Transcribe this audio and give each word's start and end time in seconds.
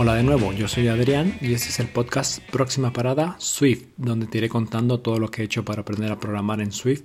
Hola 0.00 0.14
de 0.14 0.22
nuevo, 0.22 0.52
yo 0.52 0.68
soy 0.68 0.86
Adrián 0.86 1.36
y 1.40 1.54
este 1.54 1.70
es 1.70 1.80
el 1.80 1.88
podcast 1.88 2.38
Próxima 2.52 2.92
Parada 2.92 3.34
Swift, 3.40 3.82
donde 3.96 4.28
te 4.28 4.38
iré 4.38 4.48
contando 4.48 5.00
todo 5.00 5.18
lo 5.18 5.28
que 5.28 5.42
he 5.42 5.44
hecho 5.44 5.64
para 5.64 5.80
aprender 5.80 6.12
a 6.12 6.20
programar 6.20 6.60
en 6.60 6.70
Swift 6.70 7.02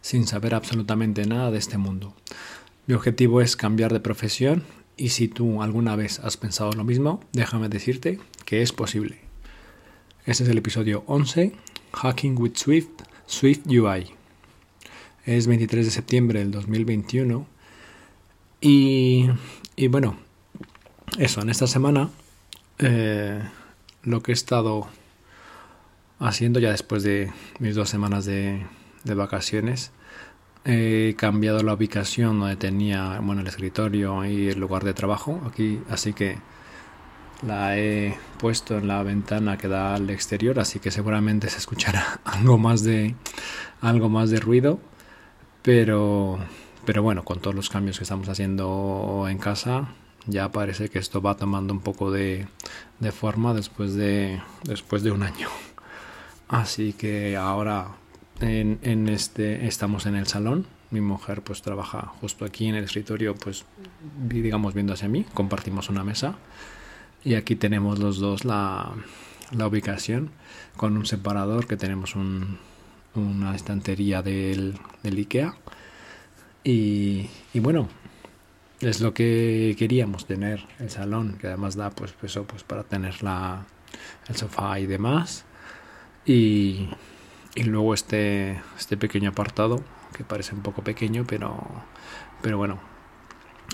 sin 0.00 0.26
saber 0.26 0.52
absolutamente 0.52 1.24
nada 1.24 1.52
de 1.52 1.58
este 1.58 1.78
mundo. 1.78 2.16
Mi 2.88 2.94
objetivo 2.94 3.42
es 3.42 3.54
cambiar 3.54 3.92
de 3.92 4.00
profesión 4.00 4.64
y 4.96 5.10
si 5.10 5.28
tú 5.28 5.62
alguna 5.62 5.94
vez 5.94 6.18
has 6.18 6.36
pensado 6.36 6.72
lo 6.72 6.82
mismo, 6.82 7.20
déjame 7.32 7.68
decirte 7.68 8.18
que 8.44 8.60
es 8.60 8.72
posible. 8.72 9.20
Este 10.26 10.42
es 10.42 10.48
el 10.48 10.58
episodio 10.58 11.04
11, 11.06 11.52
Hacking 11.92 12.36
with 12.40 12.56
Swift, 12.56 12.88
Swift 13.24 13.68
UI. 13.68 14.14
Es 15.26 15.46
23 15.46 15.84
de 15.84 15.92
septiembre 15.92 16.40
del 16.40 16.50
2021 16.50 17.46
y, 18.60 19.28
y 19.76 19.86
bueno, 19.86 20.16
eso, 21.18 21.40
en 21.40 21.48
esta 21.48 21.68
semana 21.68 22.10
eh, 22.82 23.40
lo 24.02 24.22
que 24.22 24.32
he 24.32 24.34
estado 24.34 24.88
haciendo 26.18 26.58
ya 26.58 26.70
después 26.70 27.02
de 27.02 27.32
mis 27.60 27.76
dos 27.76 27.88
semanas 27.88 28.24
de, 28.24 28.66
vacaciones. 29.04 29.92
He 30.64 31.14
cambiado 31.16 31.62
la 31.62 31.74
ubicación 31.74 32.40
donde 32.40 32.56
tenía 32.56 33.20
bueno, 33.20 33.40
el 33.40 33.46
escritorio 33.46 34.24
y 34.24 34.48
el 34.48 34.60
lugar 34.60 34.84
de 34.84 34.94
trabajo 34.94 35.40
aquí, 35.46 35.80
así 35.90 36.12
que 36.12 36.38
la 37.42 37.76
he 37.76 38.16
puesto 38.38 38.78
en 38.78 38.86
la 38.86 39.02
ventana 39.02 39.58
que 39.58 39.66
da 39.66 39.94
al 39.94 40.10
exterior, 40.10 40.60
así 40.60 40.78
que 40.78 40.92
seguramente 40.92 41.48
se 41.50 41.58
escuchará 41.58 42.20
algo 42.24 42.58
más 42.58 42.84
de 42.84 43.16
algo 43.80 44.08
más 44.08 44.30
de 44.30 44.38
ruido, 44.40 44.80
pero 45.62 46.38
pero 46.84 47.02
bueno, 47.02 47.24
con 47.24 47.40
todos 47.40 47.54
los 47.54 47.70
cambios 47.70 47.98
que 47.98 48.04
estamos 48.04 48.28
haciendo 48.28 49.26
en 49.28 49.38
casa, 49.38 49.88
ya 50.26 50.50
parece 50.52 50.88
que 50.88 50.98
esto 50.98 51.20
va 51.20 51.36
tomando 51.36 51.72
un 51.72 51.80
poco 51.80 52.10
de, 52.10 52.46
forma 53.12 53.54
después 53.54 53.94
de, 53.94 54.40
después 54.64 55.02
de 55.02 55.10
un 55.10 55.22
año. 55.22 55.48
Así 56.48 56.92
que 56.92 57.36
ahora 57.36 57.88
en, 58.40 58.78
en, 58.82 59.08
este 59.08 59.66
estamos 59.66 60.06
en 60.06 60.16
el 60.16 60.26
salón. 60.26 60.66
Mi 60.90 61.00
mujer 61.00 61.42
pues 61.42 61.62
trabaja 61.62 62.12
justo 62.20 62.44
aquí 62.44 62.66
en 62.66 62.74
el 62.74 62.84
escritorio, 62.84 63.34
pues 63.34 63.64
digamos 64.28 64.74
viendo 64.74 64.92
hacia 64.92 65.08
mí. 65.08 65.24
Compartimos 65.34 65.88
una 65.88 66.04
mesa 66.04 66.36
y 67.24 67.34
aquí 67.34 67.56
tenemos 67.56 67.98
los 67.98 68.18
dos 68.18 68.44
la, 68.44 68.92
la 69.52 69.66
ubicación 69.66 70.30
con 70.76 70.96
un 70.96 71.06
separador 71.06 71.66
que 71.66 71.76
tenemos 71.76 72.14
un, 72.14 72.58
una 73.14 73.54
estantería 73.54 74.22
del, 74.22 74.74
del 75.02 75.16
IKEA. 75.16 75.54
Y, 76.64 77.28
y 77.52 77.60
bueno, 77.60 77.88
es 78.82 79.00
lo 79.00 79.14
que 79.14 79.76
queríamos 79.78 80.26
tener 80.26 80.66
el 80.80 80.90
salón 80.90 81.38
que 81.40 81.46
además 81.46 81.76
da 81.76 81.90
pues 81.90 82.14
eso 82.22 82.44
pues 82.44 82.64
para 82.64 82.82
tener 82.82 83.22
la 83.22 83.64
el 84.28 84.36
sofá 84.36 84.78
y 84.80 84.86
demás. 84.86 85.44
Y, 86.26 86.88
y 87.54 87.62
luego 87.64 87.94
este 87.94 88.60
este 88.78 88.96
pequeño 88.96 89.30
apartado 89.30 89.82
que 90.16 90.24
parece 90.24 90.54
un 90.54 90.62
poco 90.62 90.82
pequeño 90.82 91.24
pero 91.26 91.58
pero 92.42 92.58
bueno 92.58 92.80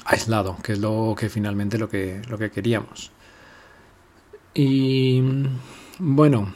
aislado 0.05 0.57
que 0.63 0.73
es 0.73 0.79
lo 0.79 1.15
que 1.19 1.29
finalmente 1.29 1.79
lo 1.79 1.89
que 1.89 2.21
lo 2.29 2.39
que 2.39 2.51
queríamos. 2.51 3.11
Y 4.55 5.23
bueno 5.99 6.53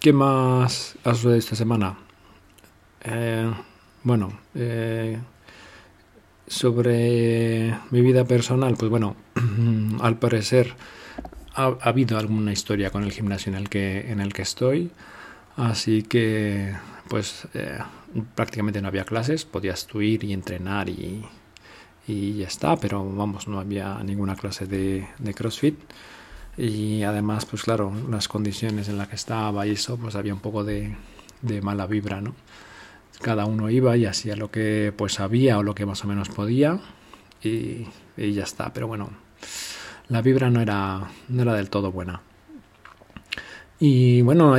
qué 0.00 0.12
más 0.12 0.96
ha 1.04 1.14
sucedido 1.14 1.38
esta 1.38 1.56
semana 1.56 1.98
eh, 3.02 3.52
bueno 4.04 4.32
eh, 4.54 5.18
sobre 6.50 7.78
mi 7.92 8.00
vida 8.00 8.24
personal, 8.24 8.74
pues 8.76 8.90
bueno, 8.90 9.14
al 10.00 10.18
parecer 10.18 10.74
ha, 11.54 11.76
habido 11.80 12.18
alguna 12.18 12.52
historia 12.52 12.90
con 12.90 13.04
el 13.04 13.12
gimnasio 13.12 13.52
en 13.52 13.56
el 13.56 13.68
que, 13.68 14.10
en 14.10 14.20
el 14.20 14.32
que 14.32 14.42
estoy, 14.42 14.90
así 15.56 16.02
que 16.02 16.74
pues 17.08 17.46
eh, 17.54 17.78
prácticamente 18.34 18.82
no 18.82 18.88
había 18.88 19.04
clases, 19.04 19.44
podías 19.44 19.86
tú 19.86 20.02
ir 20.02 20.24
y 20.24 20.32
entrenar 20.32 20.88
y, 20.88 21.24
y 22.08 22.38
ya 22.38 22.48
está, 22.48 22.76
pero 22.76 23.08
vamos, 23.08 23.46
no 23.46 23.60
había 23.60 24.02
ninguna 24.02 24.34
clase 24.34 24.66
de, 24.66 25.06
de 25.18 25.34
CrossFit 25.34 25.78
y 26.58 27.04
además 27.04 27.46
pues 27.46 27.62
claro, 27.62 27.92
las 28.10 28.26
condiciones 28.26 28.88
en 28.88 28.98
las 28.98 29.06
que 29.06 29.14
estaba 29.14 29.68
y 29.68 29.70
eso, 29.70 29.96
pues 29.96 30.16
había 30.16 30.34
un 30.34 30.40
poco 30.40 30.64
de, 30.64 30.96
de 31.42 31.62
mala 31.62 31.86
vibra, 31.86 32.20
¿no? 32.20 32.34
Cada 33.20 33.44
uno 33.44 33.70
iba 33.70 33.96
y 33.96 34.06
hacía 34.06 34.36
lo 34.36 34.50
que 34.50 34.92
pues 34.96 35.14
sabía 35.14 35.58
o 35.58 35.62
lo 35.62 35.74
que 35.74 35.86
más 35.86 36.04
o 36.04 36.08
menos 36.08 36.28
podía 36.28 36.80
y, 37.42 37.86
ya 38.16 38.44
está. 38.44 38.72
Pero 38.72 38.86
bueno, 38.86 39.10
la 40.08 40.22
vibra 40.22 40.50
no 40.50 40.60
era, 40.60 41.10
no 41.28 41.42
era 41.42 41.54
del 41.54 41.70
todo 41.70 41.92
buena. 41.92 42.20
Y 43.78 44.20
bueno, 44.20 44.56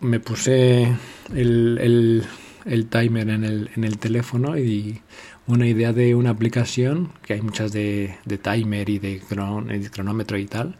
me 0.00 0.20
puse 0.20 0.86
el, 1.34 2.26
el, 2.66 2.86
timer 2.86 3.30
en 3.30 3.44
el, 3.44 3.70
en 3.74 3.84
el 3.84 3.96
teléfono 3.96 4.58
y 4.58 5.00
una 5.46 5.66
idea 5.66 5.94
de 5.94 6.14
una 6.14 6.30
aplicación, 6.30 7.12
que 7.22 7.34
hay 7.34 7.40
muchas 7.40 7.72
de, 7.72 8.16
de 8.26 8.38
timer 8.38 8.90
y 8.90 8.98
de, 8.98 9.20
de 9.20 9.90
cronómetro 9.90 10.36
y 10.36 10.44
tal, 10.44 10.76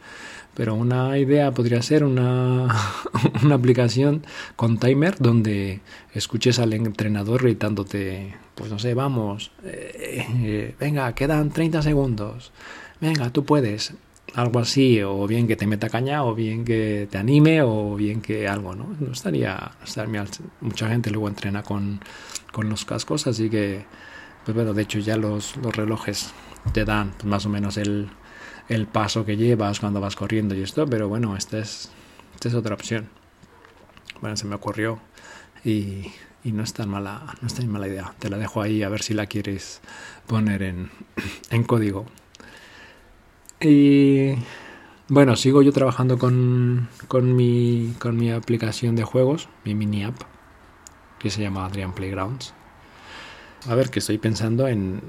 pero 0.54 0.74
una 0.74 1.18
idea 1.18 1.52
podría 1.52 1.82
ser 1.82 2.04
una, 2.04 2.68
una 3.42 3.54
aplicación 3.54 4.24
con 4.56 4.78
timer 4.78 5.16
donde 5.18 5.80
escuches 6.14 6.58
al 6.58 6.72
entrenador 6.72 7.42
gritándote, 7.42 8.34
pues 8.54 8.70
no 8.70 8.78
sé, 8.78 8.94
vamos, 8.94 9.52
eh, 9.64 10.26
eh, 10.42 10.74
venga, 10.78 11.14
quedan 11.14 11.50
30 11.50 11.82
segundos, 11.82 12.52
venga, 13.00 13.30
tú 13.30 13.44
puedes, 13.44 13.94
algo 14.34 14.60
así, 14.60 15.02
o 15.02 15.26
bien 15.26 15.46
que 15.46 15.56
te 15.56 15.66
meta 15.66 15.88
caña, 15.88 16.24
o 16.24 16.34
bien 16.34 16.64
que 16.64 17.08
te 17.10 17.18
anime, 17.18 17.62
o 17.62 17.96
bien 17.96 18.20
que 18.20 18.48
algo, 18.48 18.74
¿no? 18.74 18.94
No 18.98 19.12
estaría, 19.12 19.72
estaría 19.84 20.24
mucha 20.60 20.88
gente 20.88 21.10
luego 21.10 21.28
entrena 21.28 21.62
con, 21.62 22.00
con 22.50 22.68
los 22.68 22.84
cascos, 22.84 23.26
así 23.26 23.50
que, 23.50 23.84
pues 24.44 24.54
bueno, 24.54 24.72
de 24.74 24.82
hecho 24.82 24.98
ya 24.98 25.16
los, 25.16 25.56
los 25.56 25.74
relojes 25.74 26.32
te 26.72 26.84
dan 26.84 27.12
pues, 27.12 27.24
más 27.24 27.46
o 27.46 27.48
menos 27.48 27.76
el 27.76 28.08
el 28.74 28.86
paso 28.86 29.24
que 29.24 29.36
llevas 29.36 29.80
cuando 29.80 30.00
vas 30.00 30.16
corriendo 30.16 30.54
y 30.54 30.62
esto, 30.62 30.86
pero 30.86 31.08
bueno, 31.08 31.36
esta 31.36 31.58
es, 31.58 31.90
esta 32.34 32.48
es 32.48 32.54
otra 32.54 32.74
opción. 32.74 33.08
Bueno, 34.20 34.36
se 34.36 34.46
me 34.46 34.54
ocurrió 34.54 34.98
y, 35.64 36.06
y, 36.42 36.52
no, 36.52 36.62
es 36.62 36.72
tan 36.72 36.88
mala, 36.88 37.36
no 37.40 37.46
es 37.46 37.54
tan 37.54 37.68
mala 37.68 37.88
idea. 37.88 38.14
Te 38.18 38.30
la 38.30 38.38
dejo 38.38 38.62
ahí 38.62 38.82
a 38.82 38.88
ver 38.88 39.02
si 39.02 39.14
la 39.14 39.26
quieres 39.26 39.80
poner 40.26 40.62
en, 40.62 40.90
en 41.50 41.64
código. 41.64 42.06
Y 43.60 44.34
bueno, 45.08 45.36
sigo 45.36 45.62
yo 45.62 45.72
trabajando 45.72 46.18
con, 46.18 46.88
con, 47.08 47.36
mi, 47.36 47.94
con 47.98 48.16
mi 48.16 48.30
aplicación 48.30 48.96
de 48.96 49.04
juegos, 49.04 49.48
mi 49.64 49.74
mini 49.74 50.04
app, 50.04 50.16
que 51.18 51.30
se 51.30 51.42
llama 51.42 51.66
Adrian 51.66 51.92
Playgrounds. 51.92 52.54
A 53.68 53.74
ver, 53.74 53.90
que 53.90 54.00
estoy 54.00 54.18
pensando 54.18 54.66
en... 54.66 55.00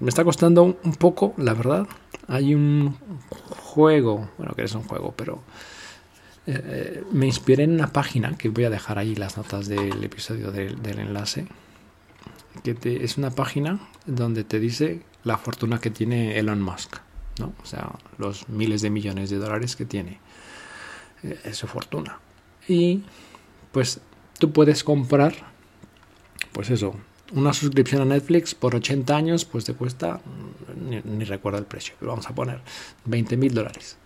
Me 0.00 0.08
está 0.08 0.24
costando 0.24 0.62
un 0.62 0.94
poco, 0.94 1.34
la 1.36 1.54
verdad. 1.54 1.86
Hay 2.26 2.54
un 2.54 2.96
juego, 3.50 4.30
bueno, 4.38 4.54
que 4.54 4.62
es 4.62 4.74
un 4.74 4.82
juego, 4.82 5.12
pero 5.16 5.42
eh, 6.46 7.02
me 7.12 7.26
inspiré 7.26 7.64
en 7.64 7.72
una 7.72 7.92
página 7.92 8.36
que 8.36 8.48
voy 8.48 8.64
a 8.64 8.70
dejar 8.70 8.98
ahí 8.98 9.14
las 9.14 9.36
notas 9.36 9.68
del 9.68 10.02
episodio 10.02 10.50
del, 10.50 10.78
enlace. 10.98 11.46
Que 12.62 13.04
es 13.04 13.18
una 13.18 13.30
página 13.30 13.80
donde 14.06 14.44
te 14.44 14.58
dice 14.58 15.02
la 15.24 15.36
fortuna 15.36 15.78
que 15.80 15.90
tiene 15.90 16.38
Elon 16.38 16.62
Musk, 16.62 16.96
¿no? 17.38 17.52
O 17.62 17.66
sea, 17.66 17.92
los 18.16 18.48
miles 18.48 18.82
de 18.82 18.90
millones 18.90 19.30
de 19.30 19.36
dólares 19.36 19.76
que 19.76 19.84
tiene. 19.84 20.20
Eh, 21.22 21.52
su 21.52 21.66
fortuna. 21.66 22.18
Y 22.68 23.02
pues 23.72 24.00
tú 24.38 24.52
puedes 24.52 24.84
comprar, 24.84 25.34
pues 26.52 26.70
eso, 26.70 26.94
una 27.32 27.52
suscripción 27.52 28.02
a 28.02 28.04
Netflix 28.04 28.54
por 28.54 28.74
80 28.74 29.16
años, 29.16 29.44
pues 29.44 29.64
te 29.64 29.74
cuesta, 29.74 30.20
ni, 30.76 31.24
recuerdo 31.24 31.58
el 31.58 31.66
precio, 31.66 31.94
pero 31.98 32.12
vamos 32.12 32.28
a 32.28 32.34
poner 32.34 32.60
20 33.04 33.36
mil 33.36 33.54
dólares. 33.54 33.96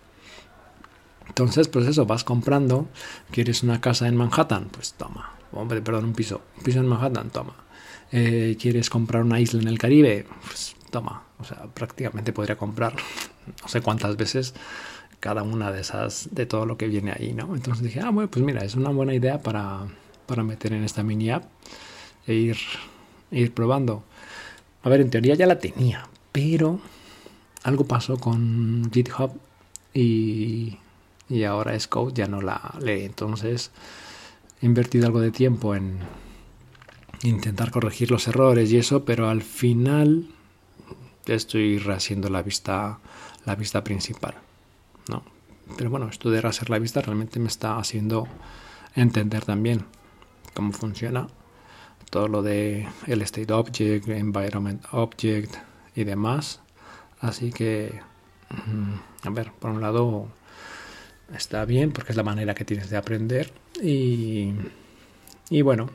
Entonces, 1.27 1.67
pues 1.67 1.87
eso, 1.87 2.05
vas 2.05 2.23
comprando, 2.23 2.87
quieres 3.31 3.63
una 3.63 3.79
casa 3.79 4.07
en 4.07 4.17
Manhattan, 4.17 4.69
pues 4.69 4.93
toma, 4.93 5.33
hombre, 5.51 5.81
perdón, 5.81 6.05
un 6.05 6.13
piso, 6.13 6.41
un 6.57 6.63
piso 6.63 6.79
en 6.79 6.87
Manhattan, 6.87 7.29
toma. 7.29 7.55
Eh, 8.11 8.57
quieres 8.59 8.89
comprar 8.89 9.23
una 9.23 9.39
isla 9.39 9.61
en 9.61 9.67
el 9.67 9.79
Caribe, 9.79 10.27
pues 10.45 10.75
toma, 10.91 11.23
o 11.39 11.43
sea, 11.43 11.63
prácticamente 11.73 12.33
podría 12.33 12.57
comprar 12.57 12.93
no 13.61 13.67
sé 13.67 13.81
cuántas 13.81 14.15
veces 14.15 14.53
cada 15.19 15.41
una 15.43 15.71
de 15.71 15.81
esas, 15.81 16.27
de 16.31 16.45
todo 16.45 16.65
lo 16.65 16.77
que 16.77 16.87
viene 16.87 17.13
ahí, 17.17 17.33
¿no? 17.33 17.55
Entonces 17.55 17.81
dije, 17.81 18.01
ah, 18.01 18.09
bueno, 18.09 18.29
pues 18.29 18.43
mira, 18.43 18.63
es 18.63 18.75
una 18.75 18.89
buena 18.89 19.13
idea 19.13 19.41
para, 19.41 19.87
para 20.25 20.43
meter 20.43 20.73
en 20.73 20.83
esta 20.83 21.01
mini 21.01 21.31
app 21.31 21.45
e 22.27 22.33
ir 22.33 22.57
ir 23.33 23.53
probando. 23.53 24.03
A 24.83 24.89
ver, 24.89 25.01
en 25.01 25.09
teoría 25.09 25.35
ya 25.35 25.47
la 25.47 25.59
tenía, 25.59 26.07
pero 26.31 26.79
algo 27.63 27.85
pasó 27.85 28.17
con 28.17 28.89
GitHub 28.91 29.31
y, 29.93 30.77
y 31.29 31.43
ahora 31.43 31.79
Scout 31.79 32.13
ya 32.13 32.27
no 32.27 32.41
la 32.41 32.75
lee. 32.81 33.03
Entonces 33.03 33.71
he 34.61 34.65
invertido 34.65 35.05
algo 35.07 35.21
de 35.21 35.31
tiempo 35.31 35.75
en 35.75 35.99
intentar 37.23 37.71
corregir 37.71 38.11
los 38.11 38.27
errores 38.27 38.71
y 38.71 38.77
eso, 38.77 39.05
pero 39.05 39.29
al 39.29 39.41
final 39.41 40.27
estoy 41.25 41.77
rehaciendo 41.79 42.29
la 42.29 42.41
vista, 42.41 42.99
la 43.45 43.55
vista 43.55 43.83
principal. 43.83 44.35
¿no? 45.09 45.23
Pero 45.77 45.89
bueno, 45.89 46.09
esto 46.09 46.29
de 46.29 46.41
raser 46.41 46.69
la 46.69 46.79
vista 46.79 47.01
realmente 47.01 47.39
me 47.39 47.47
está 47.47 47.77
haciendo 47.77 48.27
entender 48.95 49.45
también 49.45 49.85
cómo 50.53 50.73
funciona 50.73 51.27
todo 52.13 52.27
lo 52.27 52.43
de 52.43 52.87
el 53.07 53.23
state 53.23 53.51
object, 53.51 54.07
environment 54.07 54.85
object 54.91 55.55
y 55.95 56.03
demás. 56.03 56.61
Así 57.19 57.49
que, 57.51 58.01
mm, 58.51 59.27
a 59.27 59.29
ver, 59.31 59.51
por 59.53 59.71
un 59.71 59.81
lado 59.81 60.27
está 61.35 61.65
bien 61.65 61.91
porque 61.91 62.11
es 62.11 62.15
la 62.15 62.21
manera 62.21 62.53
que 62.53 62.65
tienes 62.65 62.91
de 62.91 62.97
aprender 62.97 63.51
y, 63.81 64.53
y 65.49 65.63
bueno, 65.63 65.89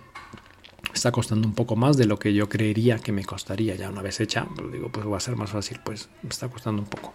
está 0.92 1.12
costando 1.12 1.46
un 1.46 1.54
poco 1.54 1.76
más 1.76 1.96
de 1.96 2.06
lo 2.06 2.18
que 2.18 2.34
yo 2.34 2.48
creería 2.48 2.98
que 2.98 3.12
me 3.12 3.24
costaría 3.24 3.76
ya 3.76 3.88
una 3.88 4.02
vez 4.02 4.18
hecha. 4.18 4.48
Digo, 4.72 4.90
pues 4.90 5.06
va 5.06 5.18
a 5.18 5.20
ser 5.20 5.36
más 5.36 5.50
fácil, 5.50 5.78
pues 5.84 6.08
me 6.24 6.30
está 6.30 6.48
costando 6.48 6.82
un 6.82 6.88
poco. 6.88 7.14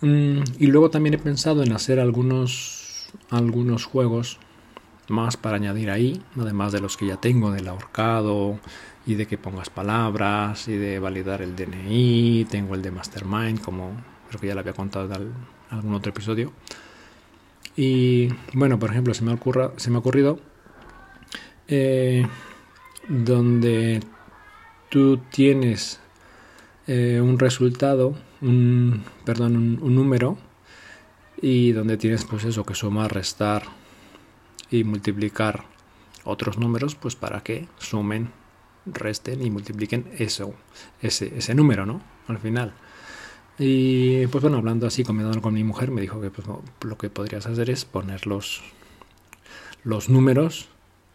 Mm, 0.00 0.42
y 0.58 0.66
luego 0.68 0.88
también 0.88 1.12
he 1.12 1.18
pensado 1.18 1.62
en 1.62 1.74
hacer 1.74 2.00
algunos, 2.00 3.10
algunos 3.28 3.84
juegos 3.84 4.38
más 5.08 5.36
para 5.36 5.56
añadir 5.56 5.90
ahí, 5.90 6.22
además 6.38 6.72
de 6.72 6.80
los 6.80 6.96
que 6.96 7.06
ya 7.06 7.16
tengo 7.16 7.50
del 7.50 7.68
ahorcado 7.68 8.58
y 9.06 9.14
de 9.14 9.26
que 9.26 9.38
pongas 9.38 9.70
palabras 9.70 10.68
y 10.68 10.76
de 10.76 10.98
validar 10.98 11.42
el 11.42 11.56
DNI. 11.56 12.46
Tengo 12.50 12.74
el 12.74 12.82
de 12.82 12.90
Mastermind, 12.90 13.60
como 13.60 13.92
creo 14.28 14.40
que 14.40 14.46
ya 14.46 14.54
lo 14.54 14.60
había 14.60 14.72
contado 14.72 15.12
en 15.14 15.32
algún 15.70 15.94
otro 15.94 16.10
episodio. 16.10 16.52
Y 17.76 18.28
bueno, 18.52 18.78
por 18.78 18.90
ejemplo, 18.90 19.14
se 19.14 19.24
me, 19.24 19.32
ocurra, 19.32 19.72
se 19.76 19.90
me 19.90 19.96
ha 19.96 19.98
ocurrido 19.98 20.38
eh, 21.66 22.26
donde 23.08 24.00
tú 24.90 25.18
tienes 25.30 26.00
eh, 26.86 27.20
un 27.20 27.38
resultado, 27.38 28.14
un, 28.40 29.02
perdón, 29.24 29.78
un, 29.82 29.94
número, 29.94 30.38
y 31.40 31.72
donde 31.72 31.96
tienes 31.96 32.24
pues 32.24 32.44
eso, 32.44 32.64
que 32.64 32.74
sumar, 32.74 33.12
restar 33.12 33.64
y 34.78 34.84
multiplicar 34.84 35.64
otros 36.24 36.58
números, 36.58 36.94
pues 36.94 37.16
para 37.16 37.42
que 37.42 37.68
sumen, 37.78 38.30
resten 38.86 39.44
y 39.44 39.50
multipliquen 39.50 40.10
eso, 40.18 40.54
ese, 41.00 41.32
ese 41.36 41.54
número, 41.54 41.86
¿no? 41.86 42.02
Al 42.28 42.38
final. 42.38 42.74
Y 43.58 44.26
pues 44.26 44.42
bueno, 44.42 44.56
hablando 44.56 44.86
así, 44.86 45.04
comiendo 45.04 45.40
con 45.40 45.54
mi 45.54 45.62
mujer, 45.62 45.90
me 45.90 46.00
dijo 46.00 46.20
que 46.20 46.30
pues, 46.30 46.46
lo 46.82 46.98
que 46.98 47.10
podrías 47.10 47.46
hacer 47.46 47.70
es 47.70 47.84
poner 47.84 48.26
los, 48.26 48.62
los 49.84 50.08
números 50.08 50.68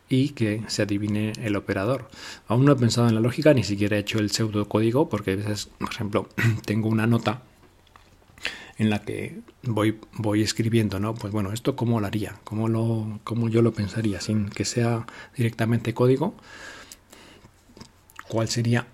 y 0.08 0.30
que 0.30 0.64
se 0.68 0.84
adivine 0.84 1.34
el 1.42 1.56
operador. 1.56 2.10
Aún 2.48 2.66
no 2.66 2.72
he 2.72 2.76
pensado 2.76 3.10
en 3.10 3.16
la 3.16 3.22
lógica, 3.22 3.54
ni 3.54 3.64
siquiera 3.64 3.98
he 3.98 4.00
hecho 4.00 4.20
el 4.20 4.32
pseudocódigo, 4.32 5.10
porque 5.10 5.34
a 5.34 5.36
veces, 5.36 5.70
por 5.78 5.92
ejemplo, 5.92 6.30
tengo 6.66 6.88
una 6.88 7.08
nota 7.08 7.44
en 8.80 8.90
la 8.90 9.02
que 9.02 9.42
voy, 9.62 10.00
voy 10.14 10.42
escribiendo, 10.42 11.00
¿no? 11.00 11.14
Pues 11.14 11.32
bueno, 11.34 11.52
esto 11.52 11.76
cómo 11.76 12.00
lo 12.00 12.08
haría, 12.08 12.40
cómo, 12.46 12.70
lo, 12.70 13.20
cómo 13.26 13.50
yo 13.50 13.62
lo 13.62 13.74
pensaría, 13.74 14.22
sin 14.22 14.50
que 14.50 14.64
sea 14.64 15.06
directamente 15.36 15.94
código, 15.94 16.34
cuál 18.30 18.48
sería 18.48 18.88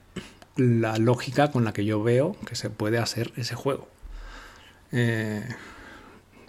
la 0.58 0.98
lógica 0.98 1.52
con 1.52 1.64
la 1.64 1.72
que 1.72 1.86
yo 1.86 2.02
veo 2.02 2.36
que 2.48 2.56
se 2.56 2.72
puede 2.72 2.98
hacer 2.98 3.32
ese 3.38 3.54
juego. 3.54 3.88
Eh, 4.92 5.48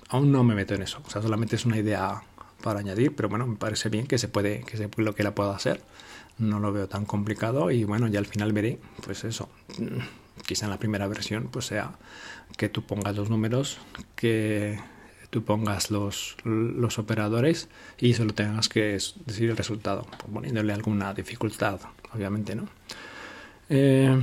aún 0.08 0.32
no 0.32 0.42
me 0.42 0.54
meto 0.54 0.74
en 0.74 0.82
eso, 0.82 1.02
o 1.06 1.10
sea, 1.10 1.20
solamente 1.20 1.56
es 1.56 1.66
una 1.66 1.76
idea 1.76 2.22
para 2.62 2.80
añadir, 2.80 3.14
pero 3.14 3.28
bueno, 3.28 3.46
me 3.46 3.56
parece 3.56 3.90
bien 3.90 4.06
que 4.06 4.16
se 4.16 4.28
puede, 4.28 4.60
que 4.60 4.78
se 4.78 4.88
lo 4.96 5.14
que 5.14 5.22
la 5.22 5.34
pueda 5.34 5.54
hacer. 5.54 5.82
No 6.38 6.58
lo 6.58 6.72
veo 6.72 6.88
tan 6.88 7.04
complicado 7.04 7.70
y 7.70 7.84
bueno, 7.84 8.08
ya 8.08 8.18
al 8.18 8.26
final 8.26 8.52
veré, 8.52 8.78
pues 9.04 9.24
eso, 9.24 9.48
quizá 10.46 10.66
en 10.66 10.70
la 10.70 10.78
primera 10.78 11.06
versión 11.06 11.48
pues 11.50 11.66
sea 11.66 11.92
que 12.56 12.68
tú 12.68 12.82
pongas 12.82 13.16
los 13.16 13.30
números, 13.30 13.78
que 14.14 14.78
tú 15.30 15.44
pongas 15.44 15.90
los, 15.90 16.36
los 16.44 16.98
operadores 16.98 17.68
y 17.98 18.14
solo 18.14 18.34
tengas 18.34 18.68
que 18.68 18.98
decir 19.26 19.50
el 19.50 19.56
resultado, 19.56 20.06
poniéndole 20.32 20.72
alguna 20.72 21.14
dificultad, 21.14 21.80
obviamente, 22.14 22.54
¿no? 22.54 22.68
Eh, 23.68 24.16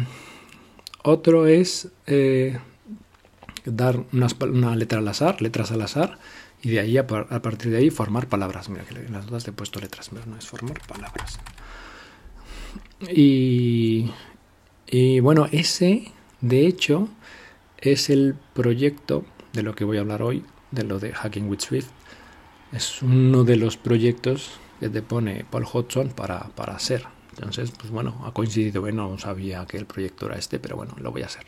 otro 1.04 1.48
es 1.48 1.90
eh, 2.08 2.58
dar 3.66 4.04
una 4.14 4.76
letra 4.76 5.00
al 5.00 5.08
azar, 5.08 5.42
letras 5.42 5.72
al 5.72 5.82
azar, 5.82 6.18
y 6.62 6.70
de 6.70 6.80
ahí, 6.80 6.98
a, 6.98 7.06
partir 7.06 7.72
de 7.72 7.78
ahí, 7.78 7.90
formar 7.90 8.28
palabras. 8.28 8.70
Mira 8.70 8.86
que 8.86 8.96
en 8.96 9.12
las 9.12 9.26
dudas 9.26 9.46
he 9.46 9.52
puesto 9.52 9.82
letras, 9.82 10.10
pero 10.10 10.26
no 10.26 10.38
es 10.38 10.48
formar 10.48 10.80
palabras. 10.88 11.40
Y, 13.10 14.10
y 14.88 15.20
bueno, 15.20 15.48
ese, 15.52 16.12
de 16.42 16.68
hecho, 16.68 17.10
es 17.80 18.10
el 18.10 18.36
proyecto 18.54 19.26
de 19.54 19.64
lo 19.64 19.76
que 19.76 19.86
voy 19.86 19.98
a 19.98 20.02
hablar 20.02 20.22
hoy, 20.22 20.44
de 20.72 20.84
lo 20.84 21.00
de 21.00 21.14
Hacking 21.14 21.48
with 21.50 21.60
Swift. 21.60 21.90
Es 22.72 23.02
uno 23.02 23.44
de 23.44 23.56
los 23.56 23.78
proyectos 23.78 24.52
que 24.80 24.90
te 24.90 25.02
pone 25.02 25.46
Paul 25.50 25.66
Hodgson 25.72 26.10
para, 26.10 26.50
para 26.56 26.76
hacer. 26.76 27.06
Entonces, 27.36 27.72
pues 27.72 27.92
bueno, 27.92 28.22
ha 28.26 28.32
coincidido, 28.32 28.82
bueno, 28.82 29.10
no 29.10 29.18
sabía 29.18 29.66
que 29.66 29.78
el 29.78 29.86
proyecto 29.86 30.28
era 30.28 30.36
este, 30.36 30.60
pero 30.60 30.76
bueno, 30.76 30.96
lo 31.00 31.12
voy 31.12 31.24
a 31.24 31.28
hacer. 31.28 31.46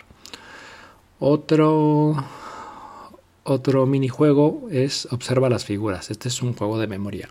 Otro 1.20 2.16
otro 3.48 3.86
minijuego 3.86 4.68
es 4.72 5.08
observa 5.12 5.50
las 5.50 5.66
figuras. 5.66 6.10
Este 6.10 6.30
es 6.30 6.42
un 6.42 6.54
juego 6.54 6.80
de 6.80 6.88
memoria 6.88 7.30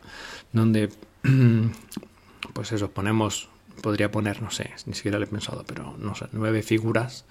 donde, 0.53 0.89
pues 2.53 2.71
eso, 2.71 2.91
ponemos, 2.91 3.49
podría 3.82 4.11
poner, 4.11 4.43
no 4.43 4.50
sé, 4.50 4.71
ni 4.87 4.94
siquiera 4.94 5.19
lo 5.19 5.25
he 5.25 5.29
pensado, 5.29 5.65
pero 5.67 5.97
no 5.99 6.15
sé, 6.15 6.26
nueve 6.32 6.62
figuras, 6.62 7.25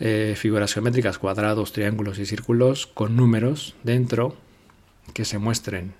eh, 0.00 0.34
figuras 0.36 0.74
geométricas, 0.74 1.18
cuadrados, 1.18 1.72
triángulos 1.72 2.18
y 2.18 2.26
círculos 2.26 2.86
con 2.86 3.16
números 3.16 3.74
dentro 3.82 4.36
que 5.12 5.24
se 5.24 5.38
muestren 5.38 5.94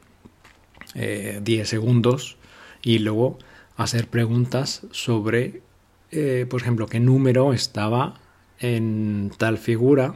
eh, 0.94 1.40
10 1.42 1.68
segundos 1.68 2.36
y 2.82 3.00
luego 3.00 3.38
hacer 3.76 4.06
preguntas 4.08 4.82
sobre, 4.90 5.62
eh, 6.10 6.46
por 6.48 6.60
ejemplo, 6.60 6.86
qué 6.86 7.00
número 7.00 7.52
estaba 7.52 8.20
en 8.60 9.32
tal 9.36 9.58
figura 9.58 10.14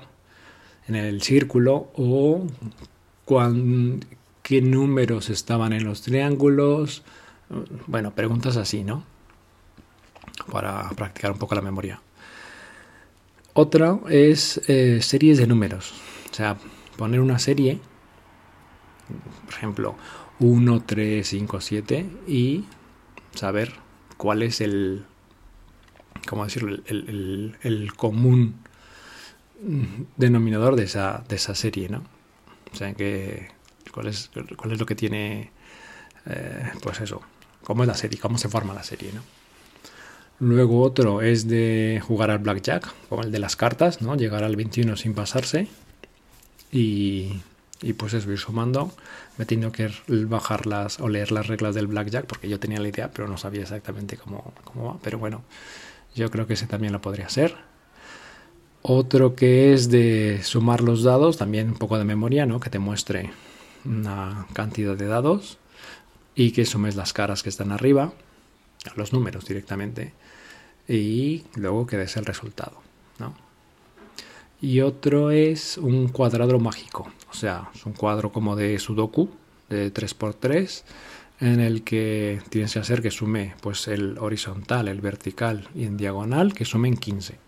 en 0.88 0.96
el 0.96 1.22
círculo 1.22 1.90
o 1.94 2.46
qué 4.42 4.62
números 4.62 5.30
estaban 5.30 5.72
en 5.72 5.84
los 5.84 6.02
triángulos. 6.02 7.02
Bueno, 7.86 8.14
preguntas 8.14 8.56
así, 8.56 8.84
¿no? 8.84 9.04
Para 10.50 10.88
practicar 10.90 11.32
un 11.32 11.38
poco 11.38 11.54
la 11.54 11.62
memoria. 11.62 12.00
Otra 13.54 13.98
es 14.08 14.60
eh, 14.68 15.02
series 15.02 15.38
de 15.38 15.46
números. 15.46 15.92
O 16.30 16.34
sea, 16.34 16.56
poner 16.96 17.20
una 17.20 17.38
serie, 17.38 17.78
por 19.44 19.54
ejemplo, 19.54 19.96
1, 20.40 20.82
3, 20.84 21.26
5, 21.26 21.60
7 21.60 22.06
y 22.26 22.64
saber 23.34 23.74
cuál 24.16 24.42
es 24.42 24.60
el, 24.60 25.04
¿cómo 26.26 26.44
decirlo?, 26.44 26.82
el, 26.86 27.92
común 27.96 28.56
denominador 30.16 30.76
de 30.76 30.84
esa, 30.84 31.22
de 31.28 31.36
esa 31.36 31.54
serie, 31.54 31.88
¿no? 31.88 32.02
O 32.72 32.76
sea, 32.76 32.94
que, 32.94 33.50
¿cuál, 33.92 34.06
es, 34.08 34.30
cuál 34.56 34.72
es 34.72 34.80
lo 34.80 34.86
que 34.86 34.94
tiene, 34.94 35.50
eh, 36.26 36.72
pues 36.82 37.00
eso, 37.00 37.20
cómo 37.62 37.82
es 37.82 37.88
la 37.88 37.94
serie, 37.94 38.18
cómo 38.18 38.38
se 38.38 38.48
forma 38.48 38.72
la 38.72 38.82
serie, 38.82 39.12
¿no? 39.12 39.20
Luego 40.42 40.80
otro 40.82 41.22
es 41.22 41.46
de 41.46 42.02
jugar 42.04 42.32
al 42.32 42.40
blackjack, 42.40 42.92
como 43.08 43.22
el 43.22 43.30
de 43.30 43.38
las 43.38 43.54
cartas, 43.54 44.02
¿no? 44.02 44.16
Llegar 44.16 44.42
al 44.42 44.56
21 44.56 44.96
sin 44.96 45.14
pasarse 45.14 45.68
y, 46.72 47.40
y 47.80 47.92
pues 47.92 48.12
eso, 48.12 48.28
ir 48.32 48.38
sumando. 48.38 48.90
Me 49.38 49.44
he 49.44 49.46
tenido 49.46 49.70
que 49.70 49.88
bajar 50.08 50.66
las 50.66 50.98
o 50.98 51.08
leer 51.08 51.30
las 51.30 51.46
reglas 51.46 51.76
del 51.76 51.86
blackjack 51.86 52.26
porque 52.26 52.48
yo 52.48 52.58
tenía 52.58 52.80
la 52.80 52.88
idea, 52.88 53.08
pero 53.12 53.28
no 53.28 53.38
sabía 53.38 53.62
exactamente 53.62 54.16
cómo, 54.16 54.52
cómo 54.64 54.86
va. 54.86 54.98
Pero 55.00 55.20
bueno, 55.20 55.44
yo 56.16 56.28
creo 56.28 56.48
que 56.48 56.54
ese 56.54 56.66
también 56.66 56.92
lo 56.92 57.00
podría 57.00 57.26
hacer. 57.26 57.54
Otro 58.82 59.36
que 59.36 59.72
es 59.72 59.90
de 59.90 60.40
sumar 60.42 60.80
los 60.80 61.04
dados, 61.04 61.38
también 61.38 61.68
un 61.68 61.78
poco 61.78 61.98
de 61.98 62.04
memoria, 62.04 62.46
¿no? 62.46 62.58
Que 62.58 62.68
te 62.68 62.80
muestre 62.80 63.30
una 63.84 64.48
cantidad 64.54 64.96
de 64.96 65.06
dados 65.06 65.58
y 66.34 66.50
que 66.50 66.66
sumes 66.66 66.96
las 66.96 67.12
caras 67.12 67.44
que 67.44 67.48
están 67.48 67.70
arriba, 67.70 68.12
los 68.96 69.12
números 69.12 69.46
directamente, 69.46 70.14
y 70.88 71.44
luego 71.54 71.86
que 71.86 71.96
des 71.96 72.16
el 72.16 72.24
resultado, 72.24 72.78
¿no? 73.18 73.34
Y 74.60 74.80
otro 74.80 75.30
es 75.30 75.78
un 75.78 76.08
cuadrado 76.08 76.58
mágico, 76.58 77.10
o 77.30 77.34
sea, 77.34 77.70
es 77.74 77.84
un 77.84 77.92
cuadro 77.92 78.32
como 78.32 78.54
de 78.54 78.78
Sudoku, 78.78 79.30
de 79.68 79.92
3x3, 79.92 80.82
en 81.40 81.60
el 81.60 81.82
que 81.82 82.40
tienes 82.50 82.72
que 82.72 82.78
hacer 82.78 83.02
que 83.02 83.10
sume 83.10 83.54
pues 83.60 83.88
el 83.88 84.18
horizontal, 84.18 84.86
el 84.86 85.00
vertical 85.00 85.68
y 85.74 85.84
en 85.84 85.96
diagonal, 85.96 86.54
que 86.54 86.64
sumen 86.64 86.96
15 86.96 87.38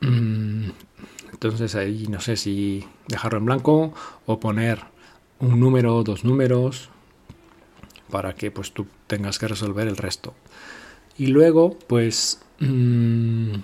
Mm, 0.00 0.70
entonces 1.32 1.74
ahí 1.74 2.06
no 2.08 2.20
sé 2.20 2.36
si 2.36 2.84
dejarlo 3.08 3.38
en 3.38 3.46
blanco 3.46 3.92
o 4.26 4.40
poner 4.40 4.84
un 5.40 5.58
número 5.58 6.02
dos 6.04 6.24
números 6.24 6.90
para 8.10 8.34
que 8.34 8.50
pues 8.50 8.72
tú 8.72 8.86
tengas 9.06 9.38
que 9.38 9.48
resolver 9.48 9.88
el 9.88 9.96
resto. 9.96 10.34
Y 11.18 11.26
luego 11.26 11.76
pues 11.86 12.40
mm, 12.60 13.54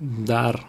dar 0.00 0.66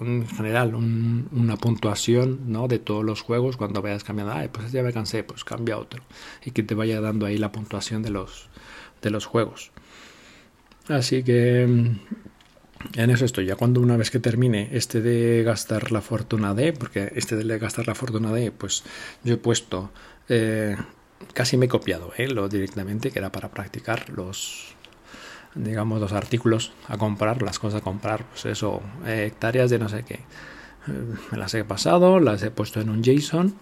en 0.00 0.26
general 0.26 0.74
una 0.74 1.56
puntuación 1.56 2.40
¿no? 2.46 2.68
de 2.68 2.78
todos 2.78 3.04
los 3.04 3.20
juegos 3.20 3.56
cuando 3.56 3.82
vayas 3.82 4.04
cambiando, 4.04 4.32
Ay, 4.32 4.48
pues 4.48 4.72
ya 4.72 4.82
me 4.82 4.92
cansé, 4.92 5.24
pues 5.24 5.44
cambia 5.44 5.78
otro. 5.78 6.02
Y 6.44 6.52
que 6.52 6.62
te 6.62 6.74
vaya 6.74 7.00
dando 7.00 7.26
ahí 7.26 7.38
la 7.38 7.52
puntuación 7.52 8.02
de 8.02 8.10
los, 8.10 8.48
de 9.02 9.10
los 9.10 9.26
juegos. 9.26 9.72
Así 10.88 11.22
que 11.22 11.66
mm, 11.66 13.00
en 13.00 13.10
eso 13.10 13.24
estoy. 13.24 13.46
Ya 13.46 13.56
cuando 13.56 13.80
una 13.80 13.96
vez 13.96 14.10
que 14.10 14.20
termine 14.20 14.68
este 14.72 15.00
de 15.00 15.42
gastar 15.42 15.92
la 15.92 16.00
fortuna 16.00 16.54
de, 16.54 16.72
porque 16.72 17.12
este 17.14 17.36
de 17.36 17.58
gastar 17.58 17.86
la 17.86 17.94
fortuna 17.94 18.32
de, 18.32 18.52
pues 18.52 18.84
yo 19.24 19.34
he 19.34 19.38
puesto, 19.38 19.90
eh, 20.28 20.76
casi 21.32 21.56
me 21.56 21.66
he 21.66 21.68
copiado 21.68 22.12
¿eh? 22.16 22.28
lo 22.28 22.48
directamente, 22.48 23.10
que 23.10 23.18
era 23.18 23.32
para 23.32 23.50
practicar 23.50 24.10
los, 24.10 24.73
digamos, 25.54 26.00
los 26.00 26.12
artículos 26.12 26.72
a 26.88 26.98
comprar, 26.98 27.42
las 27.42 27.58
cosas 27.58 27.80
a 27.80 27.84
comprar, 27.84 28.24
pues 28.26 28.46
eso, 28.46 28.82
eh, 29.06 29.26
hectáreas 29.26 29.70
de 29.70 29.78
no 29.78 29.88
sé 29.88 30.04
qué. 30.04 30.14
Eh, 30.14 31.14
me 31.30 31.38
las 31.38 31.54
he 31.54 31.64
pasado, 31.64 32.20
las 32.20 32.42
he 32.42 32.50
puesto 32.50 32.80
en 32.80 32.90
un 32.90 33.02
JSON 33.02 33.54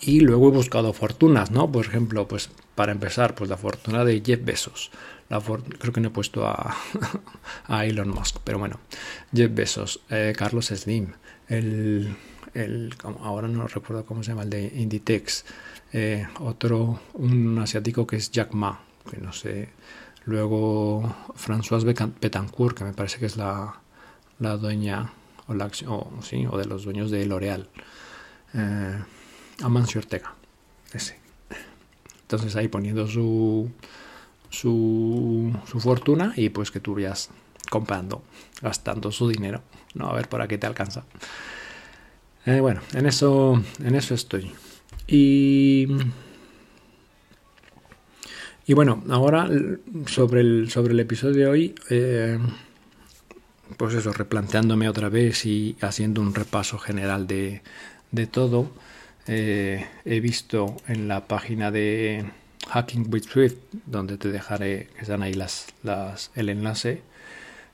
y 0.00 0.20
luego 0.20 0.48
he 0.48 0.52
buscado 0.52 0.92
fortunas, 0.92 1.50
¿no? 1.50 1.70
Por 1.70 1.86
ejemplo, 1.86 2.26
pues 2.26 2.50
para 2.74 2.92
empezar, 2.92 3.34
pues 3.34 3.48
la 3.48 3.56
fortuna 3.56 4.04
de 4.04 4.22
Jeff 4.24 4.44
Bezos. 4.44 4.90
Creo 5.78 5.94
que 5.94 6.00
no 6.00 6.08
he 6.08 6.10
puesto 6.10 6.46
a, 6.46 6.76
a, 7.66 7.86
Elon 7.86 8.10
Musk, 8.10 8.38
pero 8.44 8.58
bueno, 8.58 8.80
Jeff 9.32 9.54
Bezos, 9.54 10.00
eh, 10.10 10.34
Carlos 10.36 10.66
Slim, 10.66 11.12
el, 11.48 12.14
el, 12.52 12.94
ahora 13.22 13.48
no 13.48 13.66
recuerdo 13.66 14.04
cómo 14.04 14.22
se 14.22 14.32
llama, 14.32 14.42
el 14.42 14.50
de 14.50 14.72
Inditex, 14.76 15.46
otro, 16.40 17.00
un 17.14 17.58
asiático 17.58 18.06
que 18.06 18.16
es 18.16 18.30
Jack 18.30 18.52
Ma, 18.52 18.82
que 19.10 19.18
no 19.18 19.32
sé, 19.32 19.70
Luego 20.24 21.02
Françoise 21.34 21.84
Betancourt, 22.20 22.76
que 22.76 22.84
me 22.84 22.92
parece 22.92 23.18
que 23.18 23.26
es 23.26 23.36
la, 23.36 23.80
la 24.38 24.56
dueña 24.56 25.12
o, 25.48 25.54
la, 25.54 25.70
o, 25.88 26.10
sí, 26.22 26.46
o 26.48 26.56
de 26.56 26.64
los 26.66 26.84
dueños 26.84 27.10
de 27.10 27.26
L'Oreal. 27.26 27.68
Eh, 28.54 28.98
Amancio 29.62 30.00
Ortega, 30.00 30.34
ese. 30.92 31.18
Entonces 32.22 32.56
ahí 32.56 32.68
poniendo 32.68 33.06
su, 33.06 33.70
su, 34.48 35.52
su 35.66 35.80
fortuna 35.80 36.32
y 36.36 36.48
pues 36.48 36.70
que 36.70 36.80
tú 36.80 36.94
vayas 36.94 37.30
comprando, 37.70 38.22
gastando 38.60 39.10
su 39.12 39.28
dinero. 39.28 39.62
No, 39.94 40.08
a 40.08 40.14
ver 40.14 40.28
por 40.28 40.40
aquí 40.40 40.56
te 40.56 40.66
alcanza. 40.66 41.04
Eh, 42.46 42.60
bueno, 42.60 42.80
en 42.94 43.06
eso, 43.06 43.62
en 43.82 43.94
eso 43.94 44.14
estoy. 44.14 44.52
Y 45.06 45.86
y 48.66 48.74
bueno, 48.74 49.02
ahora 49.10 49.48
sobre 50.06 50.40
el, 50.40 50.70
sobre 50.70 50.92
el 50.92 51.00
episodio 51.00 51.36
de 51.36 51.46
hoy, 51.46 51.74
eh, 51.90 52.38
pues 53.76 53.94
eso, 53.94 54.12
replanteándome 54.12 54.88
otra 54.88 55.08
vez 55.08 55.46
y 55.46 55.76
haciendo 55.80 56.20
un 56.20 56.34
repaso 56.34 56.78
general 56.78 57.26
de, 57.26 57.62
de 58.10 58.26
todo, 58.26 58.70
eh, 59.26 59.86
he 60.04 60.20
visto 60.20 60.76
en 60.86 61.08
la 61.08 61.26
página 61.26 61.70
de 61.70 62.24
Hacking 62.68 63.12
with 63.12 63.24
Swift, 63.24 63.56
donde 63.86 64.18
te 64.18 64.30
dejaré, 64.30 64.88
que 64.94 65.02
están 65.02 65.22
ahí 65.22 65.34
las, 65.34 65.66
las, 65.82 66.30
el 66.34 66.48
enlace, 66.48 67.02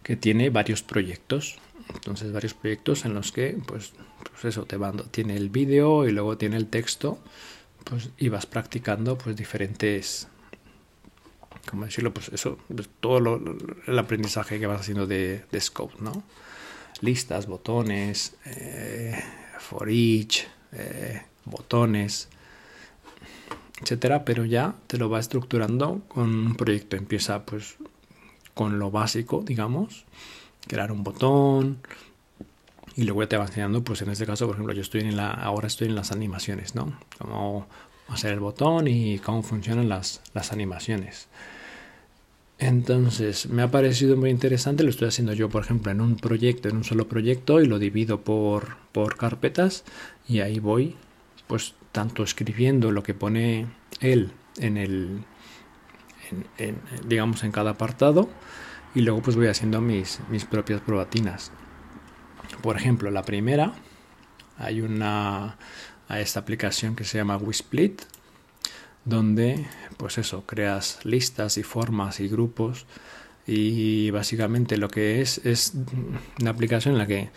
que 0.02 0.16
tiene 0.16 0.50
varios 0.50 0.82
proyectos. 0.82 1.58
Entonces, 1.92 2.32
varios 2.32 2.54
proyectos 2.54 3.04
en 3.04 3.14
los 3.14 3.32
que, 3.32 3.58
pues, 3.66 3.92
pues 4.30 4.44
eso, 4.44 4.64
te 4.64 4.76
van, 4.76 4.98
tiene 5.10 5.36
el 5.36 5.48
vídeo 5.48 6.06
y 6.06 6.12
luego 6.12 6.36
tiene 6.36 6.56
el 6.56 6.66
texto, 6.66 7.18
pues, 7.84 8.10
y 8.18 8.28
vas 8.28 8.46
practicando, 8.46 9.16
pues, 9.16 9.36
diferentes 9.36 10.28
como 11.68 11.84
decirlo, 11.84 12.12
pues 12.12 12.28
eso, 12.30 12.58
pues 12.74 12.88
todo 13.00 13.40
el 13.86 13.98
aprendizaje 13.98 14.58
que 14.58 14.66
vas 14.66 14.80
haciendo 14.80 15.06
de, 15.06 15.44
Scope, 15.58 15.94
¿no? 16.00 16.22
Listas, 17.00 17.46
botones, 17.46 18.36
eh, 18.44 19.22
for 19.58 19.88
each, 19.88 20.46
eh, 20.72 21.22
botones, 21.44 22.28
etcétera, 23.80 24.24
pero 24.24 24.44
ya 24.44 24.74
te 24.86 24.98
lo 24.98 25.08
va 25.08 25.20
estructurando 25.20 26.02
con 26.08 26.34
un 26.34 26.54
proyecto. 26.56 26.96
Empieza 26.96 27.44
pues 27.44 27.76
con 28.54 28.78
lo 28.78 28.90
básico, 28.90 29.42
digamos, 29.46 30.04
crear 30.66 30.90
un 30.90 31.04
botón 31.04 31.78
y 32.96 33.04
luego 33.04 33.22
ya 33.22 33.28
te 33.28 33.36
va 33.36 33.44
enseñando, 33.44 33.84
pues 33.84 34.02
en 34.02 34.10
este 34.10 34.26
caso, 34.26 34.46
por 34.46 34.56
ejemplo, 34.56 34.74
yo 34.74 34.82
estoy 34.82 35.02
en 35.02 35.16
la, 35.16 35.30
ahora 35.30 35.68
estoy 35.68 35.86
en 35.86 35.94
las 35.94 36.10
animaciones, 36.10 36.74
¿no? 36.74 36.98
Cómo 37.18 37.68
hacer 38.08 38.32
el 38.32 38.40
botón 38.40 38.88
y 38.88 39.18
cómo 39.18 39.42
funcionan 39.42 39.88
las, 39.88 40.22
las 40.34 40.52
animaciones. 40.52 41.28
Entonces, 42.58 43.48
me 43.48 43.62
ha 43.62 43.70
parecido 43.70 44.16
muy 44.16 44.30
interesante, 44.30 44.82
lo 44.82 44.90
estoy 44.90 45.08
haciendo 45.08 45.32
yo, 45.32 45.48
por 45.48 45.62
ejemplo, 45.62 45.92
en 45.92 46.00
un 46.00 46.16
proyecto, 46.16 46.68
en 46.68 46.78
un 46.78 46.84
solo 46.84 47.06
proyecto, 47.06 47.60
y 47.60 47.66
lo 47.66 47.78
divido 47.78 48.22
por, 48.22 48.78
por 48.90 49.16
carpetas, 49.16 49.84
y 50.28 50.40
ahí 50.40 50.58
voy, 50.58 50.96
pues, 51.46 51.74
tanto 51.92 52.24
escribiendo 52.24 52.90
lo 52.90 53.04
que 53.04 53.14
pone 53.14 53.68
él 54.00 54.32
en 54.56 54.76
el, 54.76 55.24
en, 56.58 56.80
digamos, 57.06 57.44
en 57.44 57.52
cada 57.52 57.72
apartado, 57.72 58.28
y 58.94 59.02
luego 59.02 59.22
pues 59.22 59.36
voy 59.36 59.46
haciendo 59.46 59.80
mis, 59.80 60.18
mis 60.28 60.44
propias 60.44 60.80
probatinas. 60.80 61.52
Por 62.62 62.76
ejemplo, 62.76 63.10
la 63.12 63.22
primera, 63.22 63.74
hay 64.56 64.80
una, 64.80 65.56
a 66.08 66.20
esta 66.20 66.40
aplicación 66.40 66.96
que 66.96 67.04
se 67.04 67.18
llama 67.18 67.36
Wisplit, 67.36 68.02
donde 69.04 69.66
pues 69.96 70.18
eso, 70.18 70.44
creas 70.46 70.98
listas 71.04 71.58
y 71.58 71.62
formas 71.62 72.20
y 72.20 72.28
grupos 72.28 72.86
y 73.46 74.10
básicamente 74.10 74.76
lo 74.76 74.88
que 74.88 75.22
es 75.22 75.38
es 75.44 75.72
una 76.38 76.50
aplicación 76.50 76.94
en 76.94 76.98
la 76.98 77.06
que 77.06 77.30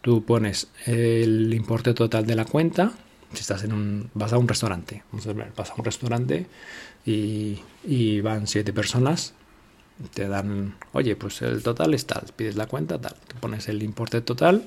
tú 0.00 0.24
pones 0.24 0.68
el 0.86 1.52
importe 1.52 1.92
total 1.92 2.26
de 2.26 2.34
la 2.34 2.46
cuenta 2.46 2.92
si 3.34 3.40
estás 3.40 3.64
en 3.64 3.74
un 3.74 4.10
vas 4.14 4.32
a 4.32 4.38
un 4.38 4.48
restaurante 4.48 5.02
vas 5.54 5.70
a 5.70 5.74
un 5.74 5.84
restaurante 5.84 6.46
y, 7.04 7.58
y 7.84 8.20
van 8.22 8.46
siete 8.46 8.72
personas 8.72 9.34
te 10.14 10.26
dan 10.26 10.74
oye 10.92 11.16
pues 11.16 11.42
el 11.42 11.62
total 11.62 11.92
es 11.92 12.06
tal 12.06 12.24
pides 12.34 12.56
la 12.56 12.66
cuenta 12.66 12.98
tal 12.98 13.14
te 13.26 13.34
pones 13.34 13.68
el 13.68 13.82
importe 13.82 14.22
total 14.22 14.66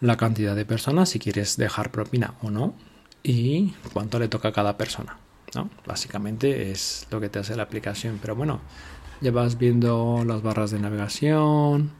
la 0.00 0.16
cantidad 0.16 0.54
de 0.54 0.64
personas 0.64 1.08
si 1.08 1.18
quieres 1.18 1.56
dejar 1.56 1.90
propina 1.90 2.34
o 2.42 2.50
no 2.50 2.74
y 3.22 3.74
cuánto 3.92 4.18
le 4.18 4.28
toca 4.28 4.48
a 4.48 4.52
cada 4.52 4.76
persona 4.76 5.18
¿no? 5.54 5.70
Básicamente 5.86 6.70
es 6.70 7.06
lo 7.10 7.20
que 7.20 7.28
te 7.28 7.38
hace 7.38 7.56
la 7.56 7.64
aplicación. 7.64 8.18
Pero 8.20 8.34
bueno, 8.36 8.60
ya 9.20 9.30
vas 9.30 9.58
viendo 9.58 10.24
las 10.26 10.42
barras 10.42 10.70
de 10.70 10.78
navegación, 10.78 11.90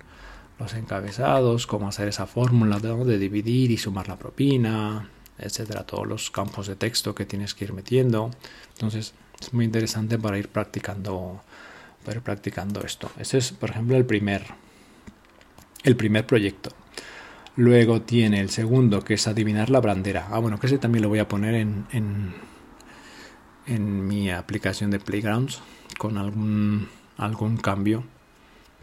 los 0.58 0.74
encabezados, 0.74 1.66
cómo 1.66 1.88
hacer 1.88 2.08
esa 2.08 2.26
fórmula 2.26 2.78
de 2.78 3.18
dividir 3.18 3.70
y 3.70 3.78
sumar 3.78 4.08
la 4.08 4.16
propina, 4.16 5.08
etcétera, 5.38 5.84
todos 5.84 6.06
los 6.06 6.30
campos 6.30 6.66
de 6.66 6.76
texto 6.76 7.14
que 7.14 7.26
tienes 7.26 7.54
que 7.54 7.64
ir 7.64 7.72
metiendo. 7.72 8.30
Entonces, 8.74 9.14
es 9.40 9.52
muy 9.52 9.64
interesante 9.64 10.18
para 10.18 10.38
ir 10.38 10.48
practicando 10.48 11.40
para 12.04 12.18
ir 12.18 12.22
practicando 12.22 12.80
esto. 12.82 13.10
Este 13.18 13.38
es, 13.38 13.52
por 13.52 13.70
ejemplo, 13.70 13.96
el 13.96 14.06
primer 14.06 14.46
el 15.84 15.96
primer 15.96 16.26
proyecto. 16.26 16.70
Luego 17.58 18.02
tiene 18.02 18.38
el 18.38 18.50
segundo, 18.50 19.02
que 19.02 19.14
es 19.14 19.26
adivinar 19.26 19.68
la 19.68 19.80
bandera. 19.80 20.28
Ah, 20.30 20.38
bueno, 20.38 20.60
que 20.60 20.68
ese 20.68 20.78
también 20.78 21.02
lo 21.02 21.08
voy 21.08 21.18
a 21.18 21.26
poner 21.26 21.56
en, 21.56 21.86
en 23.66 24.06
mi 24.06 24.30
aplicación 24.30 24.92
de 24.92 25.00
Playgrounds 25.00 25.60
con 25.98 26.18
algún, 26.18 26.88
algún 27.16 27.56
cambio 27.56 28.04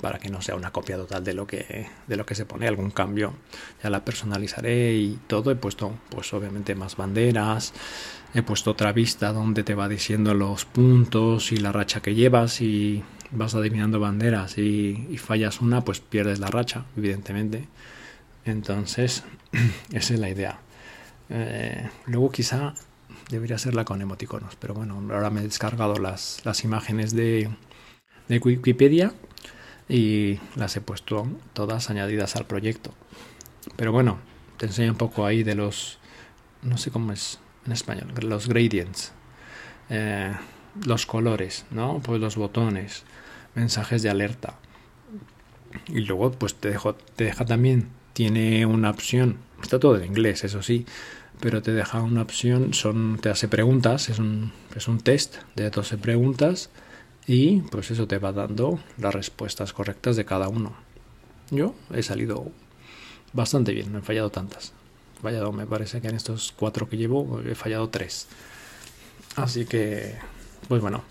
para 0.02 0.20
que 0.20 0.30
no 0.30 0.42
sea 0.42 0.56
una 0.56 0.72
copia 0.72 0.98
total 0.98 1.24
de 1.24 1.34
lo 1.34 1.48
que 1.48 1.88
de 2.06 2.18
lo 2.18 2.26
que 2.26 2.36
se 2.36 2.46
pone 2.46 2.68
algún 2.68 2.92
cambio. 2.92 3.34
Ya 3.82 3.90
la 3.90 4.04
personalizaré 4.04 4.94
y 4.94 5.20
todo. 5.28 5.52
He 5.52 5.56
puesto 5.56 5.94
pues 6.10 6.34
obviamente 6.34 6.76
más 6.76 6.98
banderas. 6.98 7.74
He 8.34 8.44
puesto 8.44 8.72
otra 8.72 8.92
vista 8.92 9.32
donde 9.32 9.64
te 9.64 9.74
va 9.74 9.88
diciendo 9.88 10.34
los 10.34 10.66
puntos 10.66 11.54
y 11.54 11.58
la 11.58 11.72
racha 11.72 12.02
que 12.02 12.14
llevas 12.14 12.60
y 12.60 13.06
vas 13.32 13.56
adivinando 13.56 14.02
banderas 14.02 14.58
y, 14.58 15.18
fallas 15.18 15.62
una 15.62 15.82
pues 15.84 16.02
pierdes 16.02 16.40
la 16.40 16.48
racha 16.48 16.86
evidentemente 16.98 17.68
entonces 18.46 19.24
esa 19.92 20.14
es 20.14 20.20
la 20.20 20.30
idea 20.30 20.60
eh, 21.30 21.90
luego 22.06 22.32
quizá 22.32 22.74
debería 23.30 23.58
serla 23.58 23.86
con 23.86 24.02
emoticonos, 24.02 24.56
pero 24.56 24.74
bueno, 24.74 25.02
ahora 25.12 25.30
me 25.30 25.42
he 25.42 25.44
descargado 25.44 25.96
las, 25.96 26.42
las 26.46 26.64
imágenes 26.64 27.16
de, 27.16 27.50
de 28.28 28.38
Wikipedia 28.38 29.14
y 29.90 30.40
las 30.56 30.76
he 30.76 30.82
puesto 30.82 31.28
todas 31.54 31.90
añadidas 31.90 32.36
al 32.36 32.46
proyecto. 32.46 32.94
Pero 33.76 33.92
bueno, 33.92 34.20
te 34.58 34.68
enseño 34.68 34.92
un 34.92 34.98
poco 34.98 35.26
ahí 35.26 35.44
de 35.44 35.56
los, 35.56 36.00
no 36.62 36.78
sé 36.78 36.92
cómo 36.92 37.12
es 37.12 37.40
en 37.66 37.72
español, 37.72 38.14
los 38.22 38.48
gradients, 38.48 39.12
eh, 39.90 40.34
los 40.86 41.06
colores, 41.06 41.66
¿no? 41.72 42.00
Pues 42.04 42.22
los 42.22 42.36
botones, 42.36 43.04
mensajes 43.56 44.04
de 44.04 44.10
alerta. 44.10 44.60
Y 45.88 46.02
luego 46.02 46.32
pues 46.32 46.56
te, 46.56 46.70
dejo, 46.70 46.96
te 46.96 47.26
deja 47.26 47.46
también, 47.46 47.90
tiene 48.16 48.66
una 48.66 48.92
opción, 48.92 49.40
está 49.62 49.78
todo 49.78 49.98
en 49.98 50.06
inglés, 50.06 50.46
eso 50.46 50.64
sí, 50.64 50.86
pero 51.42 51.62
te 51.62 51.74
deja 51.74 52.02
una 52.02 52.22
opción, 52.22 52.74
son, 52.74 53.20
te 53.22 53.30
hace 53.30 53.50
preguntas, 53.50 54.08
es 54.08 54.20
un, 54.20 54.54
es 54.74 54.88
un 54.88 55.02
test 55.02 55.36
de 55.58 55.70
12 55.70 55.98
preguntas 55.98 56.70
y 57.28 57.58
pues 57.72 57.92
eso 57.92 58.08
te 58.08 58.18
va 58.18 58.32
dando 58.32 58.80
las 58.98 59.14
respuestas 59.14 59.74
correctas 59.74 60.16
de 60.16 60.24
cada 60.24 60.48
uno. 60.48 60.78
Yo 61.52 61.76
he 61.94 62.04
salido 62.04 62.50
bastante 63.34 63.74
bien, 63.74 63.92
no 63.92 64.00
he 64.00 64.02
fallado 64.02 64.30
tantas. 64.30 64.72
Fallado, 65.22 65.52
me 65.52 65.68
parece 65.68 66.00
que 66.00 66.08
en 66.08 66.16
estos 66.16 66.54
cuatro 66.56 66.88
que 66.88 66.96
llevo 66.96 67.42
he 67.42 67.54
fallado 67.54 67.90
tres. 67.90 68.28
Así 69.36 69.66
que, 69.66 70.16
pues 70.70 70.82
bueno, 70.82 71.04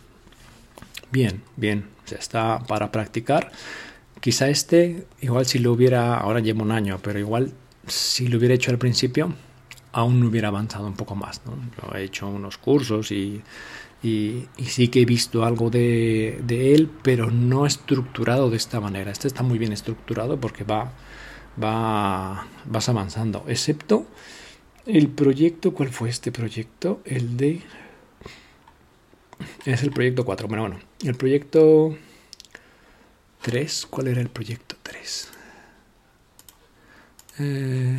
bien, 1.13 1.43
bien, 1.57 1.87
o 2.11 2.15
está 2.15 2.61
para 2.61 2.91
practicar. 2.91 3.53
Quizá 4.25 4.49
este, 4.49 5.07
igual 5.21 5.45
si 5.45 5.59
lo 5.59 5.71
hubiera, 5.71 6.17
ahora 6.17 6.41
llevo 6.41 6.63
un 6.63 6.71
año, 6.71 6.99
pero 7.03 7.19
igual 7.19 7.53
si 7.87 8.27
lo 8.27 8.39
hubiera 8.39 8.55
hecho 8.55 8.71
al 8.71 8.79
principio, 8.79 9.35
aún 9.93 10.19
no 10.19 10.29
hubiera 10.29 10.49
avanzado 10.49 10.87
un 10.87 10.95
poco 10.95 11.15
más. 11.15 11.43
¿no? 11.45 11.95
he 11.95 12.05
hecho 12.05 12.27
unos 12.27 12.57
cursos 12.57 13.13
y, 13.13 13.43
y, 14.03 14.49
sí 14.65 14.89
que 14.89 15.03
he 15.03 15.05
visto 15.05 15.45
algo 15.45 15.69
de, 15.69 16.41
de, 16.43 16.75
él, 16.75 16.89
pero 17.03 17.31
no 17.31 17.67
estructurado 17.67 18.49
de 18.49 18.57
esta 18.57 18.81
manera. 18.81 19.11
Este 19.11 19.29
está 19.29 19.43
muy 19.43 19.59
bien 19.59 19.73
estructurado 19.75 20.41
porque 20.41 20.65
va, 20.65 20.95
va, 21.63 22.47
vas 22.65 22.89
avanzando, 22.89 23.45
excepto 23.47 24.07
el 24.87 25.09
proyecto, 25.09 25.75
¿cuál 25.75 25.91
fue 25.91 26.09
este 26.09 26.33
proyecto? 26.33 27.03
El 27.05 27.37
de... 27.37 27.61
Es 29.67 29.83
el 29.83 29.91
proyecto 29.91 30.25
4, 30.25 30.49
bueno, 30.49 30.63
bueno, 30.63 30.79
el 31.03 31.15
proyecto 31.15 31.95
3, 33.45 33.87
¿cuál 33.91 34.09
era 34.09 34.23
el 34.23 34.31
proyecto 34.31 34.75
3? 34.83 35.29
Eh, 37.41 37.99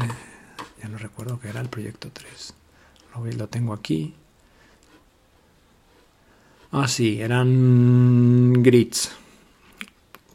ya 0.81 0.89
no 0.89 0.97
recuerdo 0.97 1.39
qué 1.39 1.49
era 1.49 1.61
el 1.61 1.69
proyecto 1.69 2.09
3. 2.11 2.55
Lo, 3.13 3.23
lo 3.31 3.47
tengo 3.47 3.73
aquí. 3.73 4.15
Ah, 6.71 6.87
sí, 6.87 7.21
eran 7.21 8.53
grids 8.63 9.11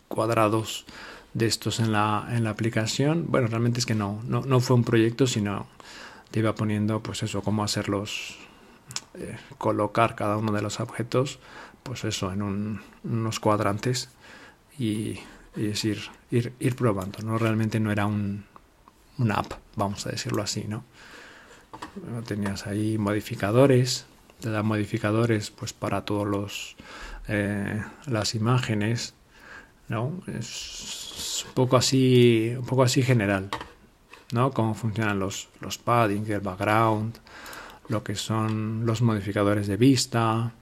cuadrados 0.06 0.86
de 1.34 1.46
estos 1.46 1.80
en 1.80 1.90
la, 1.90 2.28
en 2.30 2.44
la 2.44 2.50
aplicación. 2.50 3.26
Bueno, 3.26 3.48
realmente 3.48 3.80
es 3.80 3.86
que 3.86 3.96
no, 3.96 4.22
no, 4.28 4.42
no 4.42 4.60
fue 4.60 4.76
un 4.76 4.84
proyecto, 4.84 5.26
sino 5.26 5.66
te 6.30 6.38
iba 6.38 6.54
poniendo, 6.54 7.02
pues 7.02 7.24
eso, 7.24 7.42
cómo 7.42 7.64
hacerlos, 7.64 8.38
eh, 9.14 9.36
colocar 9.58 10.14
cada 10.14 10.36
uno 10.36 10.52
de 10.52 10.62
los 10.62 10.78
objetos, 10.78 11.40
pues 11.82 12.04
eso, 12.04 12.32
en 12.32 12.42
un, 12.42 12.80
unos 13.02 13.40
cuadrantes 13.40 14.08
y, 14.78 15.18
es 15.56 15.84
ir, 15.84 16.00
ir, 16.30 16.52
ir 16.60 16.76
probando. 16.76 17.18
No 17.22 17.38
realmente 17.38 17.80
no 17.80 17.90
era 17.90 18.06
un, 18.06 18.44
una 19.18 19.34
app, 19.36 19.52
vamos 19.76 20.06
a 20.06 20.10
decirlo 20.10 20.42
así, 20.42 20.64
¿no? 20.66 20.84
Tenías 22.26 22.66
ahí 22.66 22.98
modificadores, 22.98 24.06
te 24.40 24.50
da 24.50 24.62
modificadores 24.62 25.50
pues 25.50 25.72
para 25.72 26.04
todos 26.04 26.26
los 26.26 26.76
eh, 27.28 27.82
las 28.06 28.34
imágenes, 28.34 29.14
¿no? 29.88 30.20
Es 30.26 31.44
un 31.46 31.54
poco 31.54 31.76
así, 31.76 32.52
un 32.58 32.66
poco 32.66 32.82
así 32.82 33.02
general, 33.02 33.50
¿no? 34.32 34.50
Cómo 34.50 34.74
funcionan 34.74 35.18
los, 35.18 35.48
los 35.60 35.78
padding, 35.78 36.24
el 36.30 36.40
background, 36.40 37.18
lo 37.88 38.02
que 38.02 38.14
son 38.14 38.84
los 38.86 39.02
modificadores 39.02 39.66
de 39.66 39.76
vista. 39.76 40.52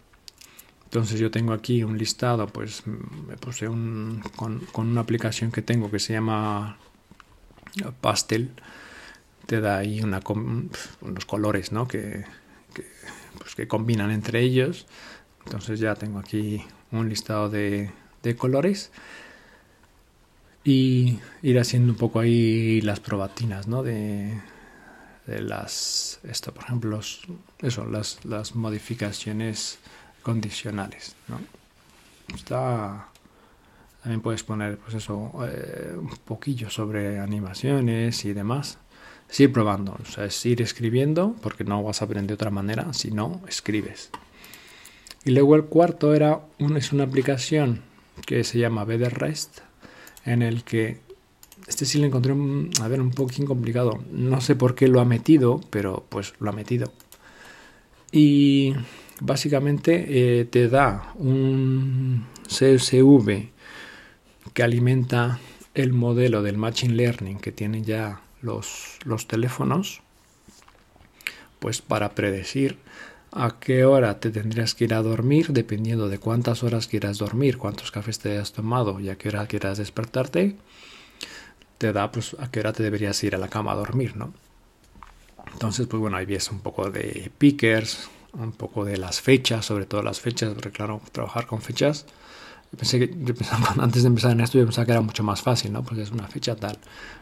Entonces 0.89 1.21
yo 1.21 1.31
tengo 1.31 1.53
aquí 1.53 1.85
un 1.85 1.99
listado, 1.99 2.47
pues 2.47 2.87
me 2.87 3.37
puse 3.37 3.69
un, 3.69 4.23
con, 4.37 4.63
una 4.75 5.03
aplicación 5.03 5.53
que 5.53 5.61
tengo 5.61 5.91
que 5.91 5.99
se 5.99 6.15
llama 6.15 6.79
pastel 8.01 8.53
te 9.45 9.61
da 9.61 9.77
ahí 9.77 10.01
unos 10.03 11.25
colores 11.27 11.73
¿no? 11.73 11.87
que, 11.87 12.25
pues 13.39 13.55
que 13.55 13.69
combinan 13.69 14.11
entre 14.11 14.41
ellos. 14.41 14.87
Entonces 15.45 15.79
ya 15.79 15.95
tengo 15.95 16.19
aquí 16.19 16.65
un 16.91 17.11
listado 17.11 17.51
de, 17.51 17.91
colores 18.39 18.91
y 20.65 21.19
ir 21.43 21.59
haciendo 21.59 21.93
un 21.93 21.99
poco 21.99 22.21
ahí 22.21 22.81
las 22.81 23.01
probatinas 23.01 23.69
¿no? 23.69 23.83
de, 23.83 24.41
las 25.27 26.21
esto 26.25 26.55
por 26.55 26.65
ejemplo 26.65 27.01
eso 27.61 27.87
las 27.87 28.55
modificaciones 28.55 29.79
condicionales 30.23 31.15
¿no? 31.29 31.41
está 32.35 33.09
también 34.03 34.21
puedes 34.21 34.43
poner, 34.43 34.79
pues 34.79 34.95
eso, 34.95 35.33
eh, 35.47 35.95
un 35.97 36.09
poquillo 36.25 36.71
sobre 36.71 37.19
animaciones 37.19 38.25
y 38.25 38.33
demás. 38.33 38.79
Es 39.29 39.47
probando, 39.51 39.99
o 40.01 40.05
sea, 40.07 40.25
es 40.25 40.47
ir 40.47 40.63
escribiendo, 40.63 41.37
porque 41.43 41.65
no 41.65 41.83
vas 41.83 42.01
a 42.01 42.07
aprender 42.07 42.29
de 42.29 42.35
otra 42.35 42.51
manera 42.51 42.93
si 42.95 43.11
no 43.11 43.43
escribes. 43.47 44.11
Y 45.25 45.33
luego 45.33 45.57
el 45.57 45.65
cuarto 45.65 46.15
era 46.15 46.41
un, 46.59 46.77
es 46.77 46.93
una 46.93 47.05
aplicación 47.05 47.83
que 48.25 48.45
se 48.45 48.59
llama 48.59 48.85
BDRest, 48.85 49.59
en 50.25 50.41
el 50.43 50.65
que 50.65 51.01
este 51.67 51.85
sí 51.85 51.99
lo 51.99 52.07
encontré, 52.07 52.35
a 52.81 52.89
ver, 52.89 53.03
un 53.03 53.11
poquín 53.11 53.45
complicado. 53.45 54.03
No 54.11 54.41
sé 54.41 54.57
por 54.57 54.75
qué 54.75 54.89
lo 54.89 55.01
ha 55.01 55.05
metido, 55.05 55.61
pero 55.69 56.07
pues 56.09 56.33
lo 56.39 56.49
ha 56.49 56.55
metido. 56.55 56.91
Y 58.11 58.75
básicamente 59.21 60.41
eh, 60.41 60.45
te 60.45 60.69
da 60.69 61.13
un 61.17 62.27
CSV 62.47 63.51
que 64.53 64.63
alimenta 64.63 65.39
el 65.75 65.93
modelo 65.93 66.43
del 66.43 66.59
Machine 66.59 66.95
Learning 66.95 67.39
que 67.39 67.53
tienen 67.53 67.85
ya 67.85 68.21
los, 68.43 68.99
los 69.05 69.29
teléfonos, 69.29 70.01
pues 71.59 71.83
para 71.83 72.15
predecir 72.15 72.79
a 73.31 73.59
qué 73.61 73.85
hora 73.85 74.21
te 74.21 74.31
tendrías 74.31 74.75
que 74.75 74.85
ir 74.85 74.95
a 74.95 75.03
dormir, 75.03 75.49
dependiendo 75.53 76.09
de 76.09 76.19
cuántas 76.19 76.63
horas 76.63 76.87
quieras 76.87 77.19
dormir, 77.19 77.59
cuántos 77.59 77.91
cafés 77.91 78.19
te 78.19 78.33
hayas 78.33 78.53
tomado 78.53 79.01
y 79.01 79.11
a 79.11 79.17
qué 79.17 79.29
hora 79.29 79.47
quieras 79.47 79.79
despertarte, 79.79 80.57
te 81.77 81.93
da 81.93 82.11
pues 82.11 82.37
a 82.39 82.51
qué 82.51 82.61
hora 82.61 82.73
te 82.73 82.83
deberías 82.83 83.23
ir 83.25 83.35
a 83.35 83.39
la 83.39 83.49
cama 83.49 83.73
a 83.73 83.77
dormir, 83.77 84.17
¿no? 84.17 84.33
Entonces, 85.53 85.87
pues 85.87 86.01
bueno, 86.01 86.17
ahí 86.17 86.27
ves 86.27 86.51
un 86.51 86.61
poco 86.61 86.91
de 86.91 87.31
pickers, 87.39 88.09
un 88.39 88.53
poco 88.53 88.85
de 88.85 88.97
las 88.97 89.21
fechas, 89.21 89.67
sobre 89.67 89.87
todo 89.87 90.03
las 90.03 90.21
fechas, 90.21 90.55
porque 90.55 90.71
claro, 90.71 91.01
trabajar 91.13 91.47
con 91.47 91.61
fechas 91.61 92.07
pensé 92.77 92.99
que, 92.99 93.35
antes 93.79 94.03
de 94.03 94.09
empezar 94.09 94.33
en 94.33 94.41
esto, 94.41 94.59
yo 94.59 94.65
pensaba 94.65 94.85
que 94.85 94.93
era 94.93 95.01
mucho 95.01 95.23
más 95.25 95.43
fácil, 95.43 95.73
¿no? 95.73 95.83
Porque 95.83 96.03
es 96.03 96.11
una 96.11 96.27
fecha 96.27 96.57
tal. 96.57 96.79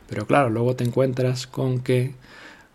Pero 0.09 0.27
claro, 0.27 0.51
luego 0.51 0.75
te 0.75 0.85
encuentras 0.85 1.47
con 1.47 1.81
que, 1.81 2.15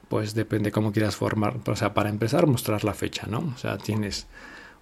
pues 0.07 0.33
depende 0.33 0.71
cómo 0.71 0.91
quieras 0.91 1.15
formar, 1.15 1.57
o 1.65 1.75
sea, 1.75 1.93
para 1.93 2.09
empezar, 2.09 2.47
mostrar 2.47 2.83
la 2.83 2.93
fecha, 2.93 3.27
¿no? 3.27 3.53
O 3.55 3.57
sea, 3.57 3.77
tienes 3.77 4.27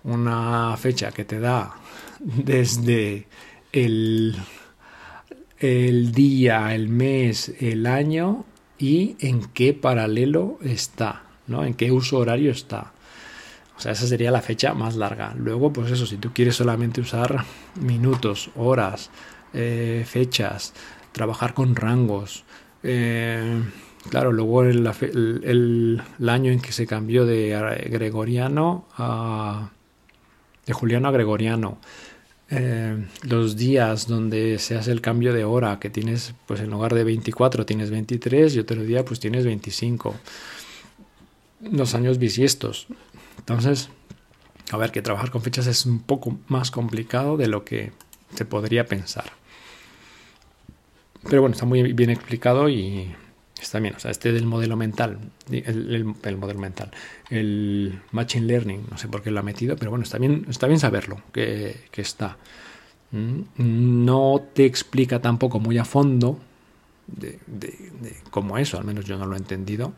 una 0.04 0.76
fecha 0.78 1.12
que 1.12 1.26
te 1.26 1.40
da 1.40 1.76
desde 2.20 3.28
el, 3.72 4.36
el 5.60 6.12
día, 6.12 6.74
el 6.74 6.90
mes, 6.90 7.54
el 7.60 7.86
año 7.86 8.46
y 8.78 9.16
en 9.20 9.42
qué 9.46 9.74
paralelo 9.74 10.58
está, 10.64 11.24
¿no? 11.48 11.66
En 11.66 11.74
qué 11.74 11.92
uso 11.92 12.18
horario 12.18 12.52
está. 12.52 12.94
O 13.80 13.82
sea, 13.82 13.94
esa 13.94 14.08
sería 14.08 14.30
la 14.30 14.42
fecha 14.42 14.74
más 14.74 14.98
larga. 14.98 15.34
Luego, 15.38 15.72
pues 15.72 15.90
eso, 15.90 16.06
si 16.06 16.18
tú 16.18 16.34
quieres 16.34 16.58
solamente 16.58 17.00
usar 17.00 17.46
minutos, 17.80 18.50
horas, 18.58 19.10
eh, 19.54 20.04
fechas, 20.06 20.74
trabajar 21.14 21.54
con 21.54 21.78
rangos. 21.78 22.44
Eh, 22.84 23.64
claro, 24.10 24.34
luego 24.34 24.64
el, 24.64 26.02
año 26.28 26.52
en 26.52 26.60
que 26.60 26.74
se 26.74 26.86
cambió 26.86 27.26
de 27.26 27.88
gregoriano 27.90 28.86
a... 28.98 29.70
de 30.66 30.74
juliano 30.74 31.08
a 31.08 31.12
gregoriano. 31.12 31.78
Eh, 32.52 33.06
los 33.24 33.56
días 33.56 34.08
donde 34.08 34.58
se 34.60 34.76
hace 34.76 34.92
el 34.92 35.00
cambio 35.00 35.32
de 35.32 35.46
hora, 35.46 35.80
que 35.80 35.90
tienes, 35.90 36.34
pues 36.48 36.60
en 36.60 36.70
lugar 36.70 36.96
de 36.96 37.06
24 37.06 37.66
tienes 37.66 37.92
23 37.92 38.56
y 38.56 38.60
otro 38.60 38.84
día 38.84 39.06
pues 39.06 39.22
tienes 39.22 39.46
25. 39.46 40.16
Los 41.72 41.94
años 41.94 42.18
bisiestos. 42.18 42.88
Entonces, 43.40 43.90
a 44.72 44.78
ver, 44.78 44.92
que 44.92 45.02
trabajar 45.02 45.32
con 45.32 45.42
fechas 45.42 45.68
es 45.68 45.86
un 45.86 46.00
poco 46.00 46.38
más 46.48 46.72
complicado 46.72 47.38
de 47.38 47.48
lo 47.48 47.66
que 47.66 47.92
se 48.36 48.46
podría 48.46 48.86
pensar. 48.86 49.32
Pero 51.24 51.42
bueno, 51.42 51.54
está 51.54 51.66
muy 51.66 51.94
bien 51.94 52.10
explicado 52.10 52.70
y 52.70 53.14
está 53.60 53.80
bien. 53.80 53.96
O 53.96 54.00
sea, 54.00 54.12
este 54.12 54.32
del 54.32 54.46
modelo 54.46 54.78
mental, 54.78 55.20
el, 55.52 56.06
modelo 56.06 56.60
mental, 56.60 56.92
el 57.30 58.00
Machine 58.12 58.46
Learning, 58.46 58.86
no 58.90 58.98
sé 58.98 59.08
por 59.08 59.22
qué 59.22 59.32
lo 59.32 59.40
ha 59.40 59.44
metido, 59.44 59.76
pero 59.76 59.92
bueno, 59.92 60.04
está 60.04 60.18
bien, 60.18 60.46
está 60.50 60.68
bien 60.68 60.80
saberlo, 60.80 61.22
que, 61.34 61.76
está. 61.94 62.38
Mm, 63.12 64.06
no 64.06 64.46
te 64.54 64.66
explica 64.66 65.20
tampoco 65.20 65.60
muy 65.60 65.78
a 65.78 65.86
fondo 65.86 66.40
de, 67.08 67.40
de, 67.48 67.92
de 68.02 68.16
cómo 68.30 68.58
eso, 68.58 68.78
al 68.78 68.86
menos 68.86 69.06
yo 69.06 69.18
no 69.18 69.26
lo 69.26 69.36
he 69.36 69.40
entendido. 69.40 69.94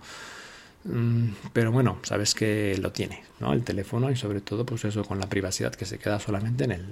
Mm, 0.83 1.29
pero 1.53 1.71
bueno, 1.71 1.99
sabes 2.03 2.33
que 2.33 2.77
lo 2.79 2.91
tiene, 2.91 3.23
¿no? 3.39 3.53
El 3.53 3.63
teléfono 3.63 4.09
y 4.11 4.15
sobre 4.15 4.41
todo, 4.41 4.65
pues 4.65 4.83
eso 4.85 5.03
con 5.03 5.19
la 5.19 5.29
privacidad 5.29 5.73
que 5.75 5.85
se 5.85 5.99
queda 5.99 6.19
solamente 6.19 6.63
en 6.63 6.71
el, 6.71 6.85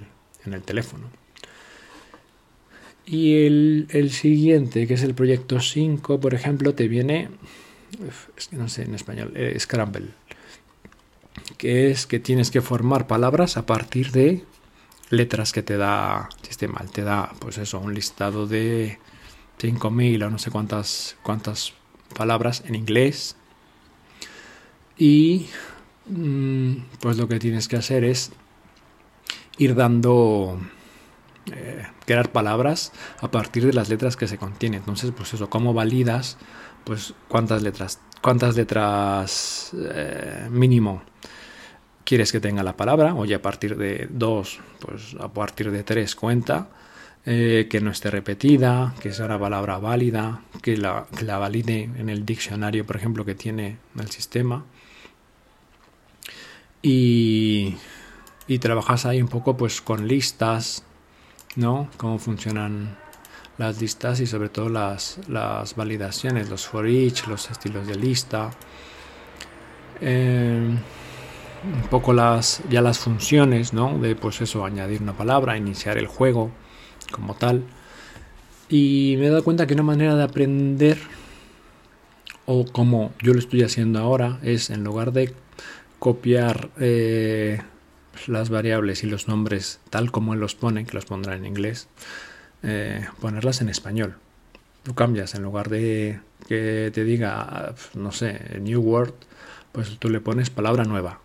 en 0.44 0.54
el 0.54 0.62
teléfono. 0.62 1.10
Y 3.06 3.46
el, 3.46 3.88
el, 3.90 4.10
siguiente, 4.10 4.86
que 4.86 4.94
es 4.94 5.02
el 5.02 5.14
proyecto 5.14 5.60
5, 5.60 6.20
por 6.20 6.34
ejemplo, 6.34 6.74
te 6.74 6.86
viene, 6.86 7.28
no 8.52 8.68
sé 8.68 8.82
en 8.82 8.94
español, 8.94 9.32
eh, 9.34 9.56
Scramble, 9.58 10.10
que 11.58 11.90
es 11.90 12.06
que 12.06 12.20
tienes 12.20 12.50
que 12.50 12.60
formar 12.60 13.06
palabras 13.08 13.56
a 13.56 13.66
partir 13.66 14.12
de 14.12 14.44
letras 15.10 15.52
que 15.52 15.62
te 15.62 15.76
da 15.76 16.28
sistema. 16.42 16.84
Te 16.92 17.02
da, 17.02 17.32
pues 17.40 17.58
eso, 17.58 17.80
un 17.80 17.94
listado 17.94 18.46
de 18.46 18.98
5.000 19.58 20.24
o 20.24 20.30
no 20.30 20.38
sé 20.38 20.50
cuántas, 20.50 21.16
cuántas 21.22 21.74
palabras 22.16 22.62
en 22.66 22.76
inglés. 22.76 23.36
Y 25.00 25.46
mm, 26.08 26.74
pues 27.00 27.16
lo 27.16 27.26
que 27.26 27.38
tienes 27.38 27.68
que 27.68 27.76
hacer 27.76 28.04
es 28.04 28.32
ir 29.56 29.74
dando 29.74 30.60
eh, 31.46 31.86
crear 32.04 32.30
palabras 32.30 32.92
a 33.22 33.30
partir 33.30 33.64
de 33.64 33.72
las 33.72 33.88
letras 33.88 34.16
que 34.18 34.28
se 34.28 34.36
contienen. 34.36 34.80
Entonces, 34.80 35.10
pues 35.16 35.32
eso, 35.32 35.48
¿cómo 35.48 35.72
validas? 35.72 36.36
Pues 36.84 37.14
cuántas 37.28 37.62
letras, 37.62 37.98
cuántas 38.20 38.56
letras 38.56 39.72
eh, 39.74 40.48
mínimo 40.50 41.02
quieres 42.04 42.30
que 42.30 42.40
tenga 42.40 42.62
la 42.62 42.76
palabra, 42.76 43.14
oye, 43.14 43.34
a 43.34 43.40
partir 43.40 43.76
de 43.78 44.06
dos, 44.10 44.60
pues 44.80 45.16
a 45.18 45.32
partir 45.32 45.70
de 45.70 45.82
tres 45.82 46.14
cuenta, 46.14 46.68
eh, 47.24 47.68
que 47.70 47.80
no 47.80 47.90
esté 47.90 48.10
repetida, 48.10 48.94
que 49.00 49.12
sea 49.12 49.26
una 49.26 49.38
palabra 49.38 49.78
válida, 49.78 50.42
que 50.60 50.76
la, 50.76 51.06
que 51.16 51.24
la 51.24 51.38
valide 51.38 51.84
en 51.84 52.08
el 52.10 52.26
diccionario, 52.26 52.84
por 52.84 52.96
ejemplo, 52.96 53.24
que 53.24 53.34
tiene 53.34 53.78
el 53.98 54.10
sistema. 54.10 54.66
Y, 56.82 57.76
trabajas 58.60 59.06
ahí 59.06 59.22
un 59.22 59.28
poco 59.28 59.56
pues 59.56 59.80
con 59.80 60.08
listas, 60.08 60.82
¿no? 61.56 61.88
Cómo 61.96 62.18
funcionan 62.18 62.96
las 63.58 63.80
listas 63.80 64.20
y 64.20 64.26
sobre 64.26 64.48
todo 64.48 64.68
las, 64.68 65.20
las 65.28 65.76
validaciones, 65.76 66.50
los 66.50 66.66
for 66.66 66.86
each, 66.86 67.26
los 67.26 67.50
estilos 67.50 67.86
de 67.86 67.94
lista. 67.94 68.50
Eh, 70.00 70.76
un 71.62 71.88
poco 71.90 72.12
las 72.12 72.62
ya 72.70 72.80
las 72.80 72.98
funciones, 72.98 73.72
¿no? 73.72 73.98
De 73.98 74.16
pues 74.16 74.40
eso, 74.40 74.64
añadir 74.64 75.02
una 75.02 75.16
palabra, 75.16 75.56
iniciar 75.56 75.98
el 75.98 76.06
juego 76.06 76.50
como 77.10 77.34
tal. 77.34 77.64
Y 78.68 79.16
me 79.18 79.26
he 79.26 79.28
dado 79.30 79.44
cuenta 79.44 79.66
que 79.66 79.74
una 79.74 79.82
manera 79.82 80.14
de 80.14 80.22
aprender, 80.22 80.98
o 82.46 82.64
como 82.64 83.12
yo 83.20 83.32
lo 83.32 83.38
estoy 83.38 83.62
haciendo 83.62 83.98
ahora, 83.98 84.38
es 84.42 84.70
en 84.70 84.84
lugar 84.84 85.12
de 85.12 85.34
copiar 86.00 86.70
eh, 86.80 87.62
las 88.26 88.50
variables 88.50 89.04
y 89.04 89.06
los 89.06 89.28
nombres 89.28 89.78
tal 89.90 90.10
como 90.10 90.34
él 90.34 90.40
los 90.40 90.56
pone, 90.56 90.84
que 90.84 90.94
los 90.94 91.04
pondrá 91.04 91.36
en 91.36 91.46
inglés, 91.46 91.86
eh, 92.64 93.06
ponerlas 93.20 93.60
en 93.60 93.68
español. 93.68 94.16
Tú 94.82 94.94
cambias, 94.94 95.36
en 95.36 95.44
lugar 95.44 95.68
de 95.68 96.18
que 96.48 96.90
te 96.92 97.04
diga, 97.04 97.76
no 97.94 98.10
sé, 98.10 98.58
New 98.60 98.80
Word, 98.80 99.14
pues 99.70 99.96
tú 99.98 100.08
le 100.08 100.20
pones 100.20 100.50
palabra 100.50 100.82
nueva 100.82 101.20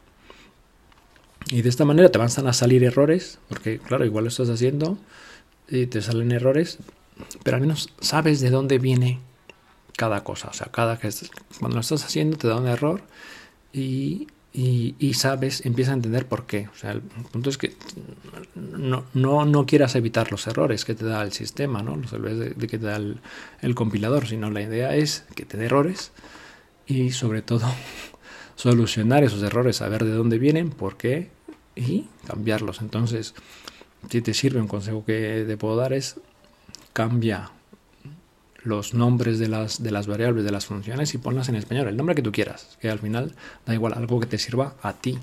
y 1.49 1.61
de 1.61 1.69
esta 1.69 1.85
manera 1.85 2.09
te 2.09 2.17
van 2.17 2.29
a 2.29 2.53
salir 2.53 2.83
errores, 2.83 3.39
porque 3.49 3.79
claro, 3.79 4.05
igual 4.05 4.23
lo 4.23 4.29
estás 4.29 4.49
haciendo 4.49 4.97
y 5.67 5.85
te 5.87 6.01
salen 6.01 6.31
errores, 6.31 6.79
pero 7.43 7.57
al 7.57 7.61
menos 7.61 7.89
sabes 7.99 8.41
de 8.41 8.49
dónde 8.49 8.79
viene 8.79 9.19
cada 9.95 10.23
cosa. 10.23 10.49
O 10.49 10.53
sea, 10.53 10.67
cada 10.71 10.97
que 10.97 11.09
cuando 11.59 11.75
lo 11.75 11.81
estás 11.81 12.03
haciendo 12.03 12.37
te 12.37 12.47
da 12.47 12.57
un 12.57 12.67
error 12.67 13.01
y, 13.73 14.27
y, 14.57 15.13
sabes, 15.15 15.65
empiezas 15.65 15.91
a 15.91 15.95
entender 15.95 16.27
por 16.27 16.45
qué. 16.45 16.69
O 16.73 16.77
sea, 16.77 16.91
el 16.91 17.01
punto 17.01 17.49
es 17.49 17.57
que 17.57 17.75
no, 18.55 19.03
no, 19.13 19.43
no 19.43 19.65
quieras 19.65 19.95
evitar 19.95 20.31
los 20.31 20.47
errores 20.47 20.85
que 20.85 20.95
te 20.95 21.03
da 21.03 21.23
el 21.23 21.33
sistema, 21.33 21.83
¿no? 21.83 21.97
Los 21.97 22.13
errores 22.13 22.39
de, 22.39 22.49
de 22.51 22.67
que 22.67 22.77
te 22.77 22.85
da 22.85 22.95
el, 22.95 23.19
el 23.61 23.75
compilador, 23.75 24.27
sino 24.27 24.49
la 24.49 24.61
idea 24.61 24.95
es 24.95 25.25
que 25.35 25.43
te 25.43 25.57
dé 25.57 25.65
errores 25.65 26.11
y 26.87 27.11
sobre 27.11 27.41
todo 27.41 27.67
solucionar 28.55 29.25
esos 29.25 29.43
errores, 29.43 29.77
saber 29.77 30.05
de 30.05 30.11
dónde 30.11 30.37
vienen, 30.39 30.69
por 30.69 30.95
qué 30.95 31.31
y 31.75 32.07
cambiarlos. 32.25 32.79
Entonces, 32.79 33.33
si 34.09 34.21
te 34.21 34.33
sirve 34.33 34.61
un 34.61 34.67
consejo 34.67 35.03
que 35.03 35.43
te 35.45 35.57
puedo 35.57 35.75
dar 35.75 35.91
es 35.91 36.19
cambia 36.93 37.51
los 38.65 38.93
nombres 38.93 39.39
de 39.39 39.47
las, 39.47 39.81
de 39.81 39.91
las 39.91 40.07
variables, 40.07 40.43
de 40.43 40.51
las 40.51 40.65
funciones 40.65 41.13
y 41.13 41.17
ponlas 41.17 41.47
en 41.49 41.55
español, 41.55 41.87
el 41.87 41.95
nombre 41.95 42.15
que 42.15 42.21
tú 42.21 42.31
quieras, 42.31 42.77
que 42.81 42.89
al 42.89 42.99
final 42.99 43.33
da 43.65 43.73
igual, 43.73 43.93
algo 43.93 44.19
que 44.19 44.25
te 44.25 44.37
sirva 44.37 44.75
a 44.81 44.93
ti, 44.93 45.17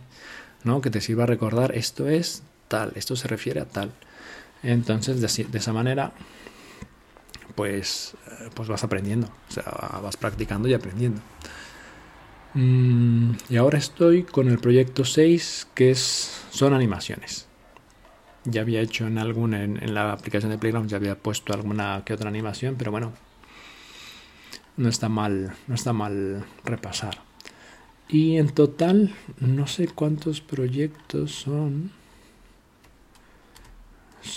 ¿no? 0.64 0.80
que 0.80 0.90
te 0.90 1.00
sirva 1.00 1.24
a 1.24 1.26
recordar 1.26 1.76
esto 1.76 2.08
es 2.08 2.42
tal, 2.68 2.92
esto 2.94 3.16
se 3.16 3.28
refiere 3.28 3.60
a 3.60 3.66
tal. 3.66 3.92
Entonces, 4.62 5.20
de, 5.20 5.44
de 5.44 5.58
esa 5.58 5.72
manera, 5.72 6.12
pues, 7.54 8.14
eh, 8.26 8.50
pues 8.54 8.68
vas 8.68 8.84
aprendiendo, 8.84 9.28
o 9.48 9.52
sea, 9.52 10.00
vas 10.02 10.16
practicando 10.16 10.68
y 10.68 10.74
aprendiendo. 10.74 11.20
Mm, 12.54 13.32
y 13.48 13.56
ahora 13.56 13.78
estoy 13.78 14.24
con 14.24 14.48
el 14.48 14.58
proyecto 14.58 15.04
6, 15.04 15.68
que 15.74 15.90
es, 15.90 16.44
son 16.50 16.74
animaciones. 16.74 17.48
Ya 18.44 18.62
había 18.62 18.80
hecho 18.80 19.06
en 19.06 19.18
alguna, 19.18 19.62
en, 19.62 19.94
la 19.94 20.12
aplicación 20.12 20.50
de 20.50 20.58
Playground, 20.58 20.90
ya 20.90 20.96
había 20.96 21.16
puesto 21.16 21.52
alguna 21.54 22.02
que 22.04 22.12
otra 22.12 22.28
animación, 22.28 22.74
pero 22.76 22.90
bueno, 22.90 23.12
no 24.76 24.88
está 24.88 25.08
mal, 25.08 25.54
no 25.66 25.74
está 25.74 25.92
mal 25.92 26.44
repasar. 26.64 27.18
Y 28.08 28.36
en 28.36 28.50
total, 28.50 29.14
no 29.40 29.66
sé 29.66 29.88
cuántos 29.88 30.40
proyectos 30.40 31.32
son. 31.32 31.90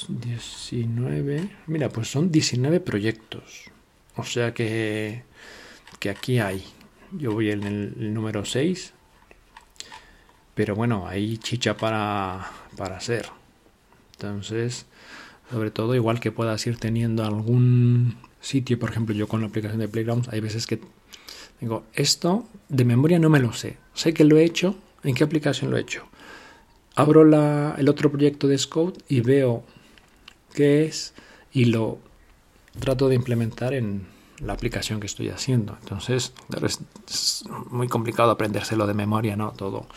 19. 0.08 1.50
Mira, 1.68 1.90
pues 1.90 2.10
son 2.10 2.32
19 2.32 2.80
proyectos. 2.80 3.66
O 4.16 4.24
sea 4.24 4.54
que, 4.54 5.24
que 6.00 6.10
aquí 6.10 6.40
hay. 6.40 6.64
Yo 7.12 7.34
voy 7.34 7.52
en 7.52 7.64
el, 7.64 8.14
número 8.14 8.46
6. 8.46 8.94
Pero 10.56 10.76
bueno, 10.76 11.08
hay 11.08 11.38
chicha 11.38 11.76
para, 11.76 12.50
para 12.78 12.98
hacer. 12.98 13.28
Entonces, 14.14 14.86
sobre 15.52 15.70
todo, 15.70 15.96
igual 15.96 16.20
que 16.20 16.32
puedas 16.32 16.66
ir 16.66 16.78
teniendo 16.78 17.26
algún 17.26 18.16
sitio, 18.46 18.78
por 18.78 18.90
ejemplo, 18.90 19.16
yo 19.16 19.28
con 19.28 19.42
la 19.42 19.48
aplicación 19.48 19.80
de 19.80 19.88
Playground, 19.88 20.28
hay 20.32 20.40
veces 20.40 20.68
que 20.68 20.80
digo, 21.60 21.84
esto 21.94 22.46
de 22.70 22.86
memoria 22.86 23.20
no 23.20 23.30
me 23.30 23.40
lo 23.40 23.54
sé. 23.54 23.78
Sé 23.94 24.14
que 24.14 24.24
lo 24.24 24.38
he 24.38 24.44
hecho, 24.44 24.76
¿en 25.04 25.16
qué 25.16 25.24
aplicación 25.24 25.72
lo 25.72 25.78
he 25.78 25.82
hecho? 25.82 26.04
Abro 26.96 27.24
el 27.78 27.90
otro 27.90 28.12
proyecto 28.12 28.48
de 28.48 28.58
Scout 28.58 29.04
y 29.10 29.22
veo 29.22 29.64
qué 30.54 30.86
es 30.86 31.14
y 31.52 31.66
lo 31.66 32.00
trato 32.80 33.10
de 33.10 33.16
implementar 33.16 33.74
en, 33.74 34.08
la 34.40 34.54
aplicación 34.54 35.00
que 35.00 35.08
estoy 35.08 35.30
haciendo. 35.30 35.78
Entonces, 35.82 36.34
es 36.62 37.44
muy 37.70 37.88
complicado 37.88 38.32
aprendérselo 38.32 38.88
de 38.88 38.94
memoria, 38.94 39.36
¿no? 39.36 39.52
Todo. 39.52 39.88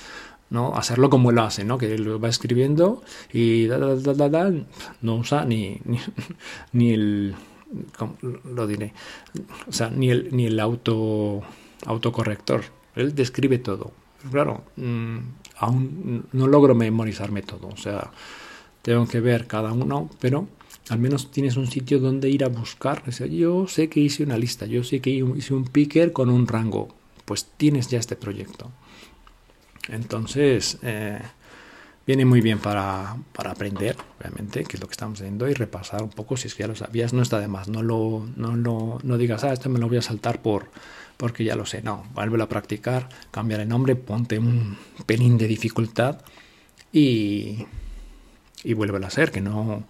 ¿no? 0.50 0.74
Hacerlo 0.74 1.11
como 1.11 1.32
lo 1.32 1.42
hace, 1.42 1.64
¿no? 1.64 1.78
Que 1.78 1.98
lo 1.98 2.18
va 2.20 2.28
escribiendo 2.28 3.02
y 3.32 3.68
no 5.02 5.16
usa 5.16 5.44
ni, 5.44 5.80
ni, 6.72 6.92
el 6.92 7.34
lo 8.44 8.66
diré, 8.66 8.92
o 9.66 9.72
sea, 9.72 9.90
ni 9.90 10.11
el 10.11 10.35
ni 10.35 10.46
el 10.46 10.59
auto 10.61 11.42
autocorrector. 11.87 12.64
Él 12.94 13.14
describe 13.14 13.59
todo. 13.59 13.92
claro, 14.31 14.64
mm, 14.76 15.18
aún 15.59 16.26
no 16.33 16.46
logro 16.46 16.74
memorizarme 16.74 17.42
todo, 17.42 17.68
o 17.68 17.76
sea, 17.76 18.11
tengo 18.83 19.07
que 19.07 19.20
ver 19.20 19.46
cada 19.46 19.72
uno, 19.72 20.11
pero 20.20 20.48
al 20.88 20.98
menos 20.98 21.31
tienes 21.31 21.57
un 21.57 21.66
sitio 21.66 21.98
donde 21.98 22.31
ir 22.31 22.44
a 22.44 22.48
buscar. 22.48 23.02
yo 23.11 23.66
sé 23.66 23.88
que 23.88 24.00
hice 24.00 24.22
una 24.24 24.38
lista, 24.38 24.66
yo 24.66 24.83
sé 24.85 25.00
que 25.00 25.11
hice 25.11 25.54
un 25.54 25.64
picker 25.64 26.12
con 26.12 26.31
un 26.31 26.46
rango. 26.46 26.88
Pues 27.24 27.46
tienes 27.57 27.88
ya 27.88 27.98
este 27.98 28.16
proyecto. 28.16 28.70
Entonces, 29.88 30.78
eh, 30.83 31.20
viene 32.09 32.25
muy 32.25 32.40
bien 32.40 32.59
para, 32.59 33.18
para, 33.35 33.51
aprender, 33.51 33.94
obviamente, 34.18 34.64
que 34.64 34.79
es 34.79 34.81
lo 34.81 34.88
que 34.88 34.92
estamos 34.92 35.21
haciendo, 35.21 35.47
y 35.47 35.53
repasar 35.53 36.03
un 36.03 36.09
poco, 36.09 36.38
si 36.38 36.49
es 36.49 36.55
que 36.55 36.62
ya 36.62 36.66
lo 36.66 36.75
sabías, 36.75 37.12
no 37.12 37.21
está 37.21 37.38
de 37.38 37.49
más. 37.49 37.68
No, 37.68 37.83
lo, 37.83 38.27
no, 38.35 38.57
no, 38.57 38.99
no 39.03 39.18
digas, 39.18 39.44
ah, 39.44 39.53
esto 39.53 39.68
me 39.68 39.79
lo 39.79 39.88
voy 39.88 39.99
a 39.99 40.03
saltar 40.03 40.40
por 40.40 40.71
porque 41.18 41.44
ya 41.44 41.55
lo 41.55 41.66
sé. 41.66 41.83
No, 41.83 42.07
vuelve 42.14 42.42
a 42.42 42.49
practicar, 42.49 43.11
cambiar 43.31 43.61
el 43.61 43.68
nombre, 43.68 43.94
ponte 43.94 44.38
un 44.38 44.79
pelín 45.05 45.37
de 45.37 45.49
dificultad 45.49 46.23
y, 46.92 47.66
y 48.64 48.73
vuelve 48.73 49.05
a 49.05 49.07
hacer, 49.07 49.31
que 49.31 49.42
no 49.42 49.85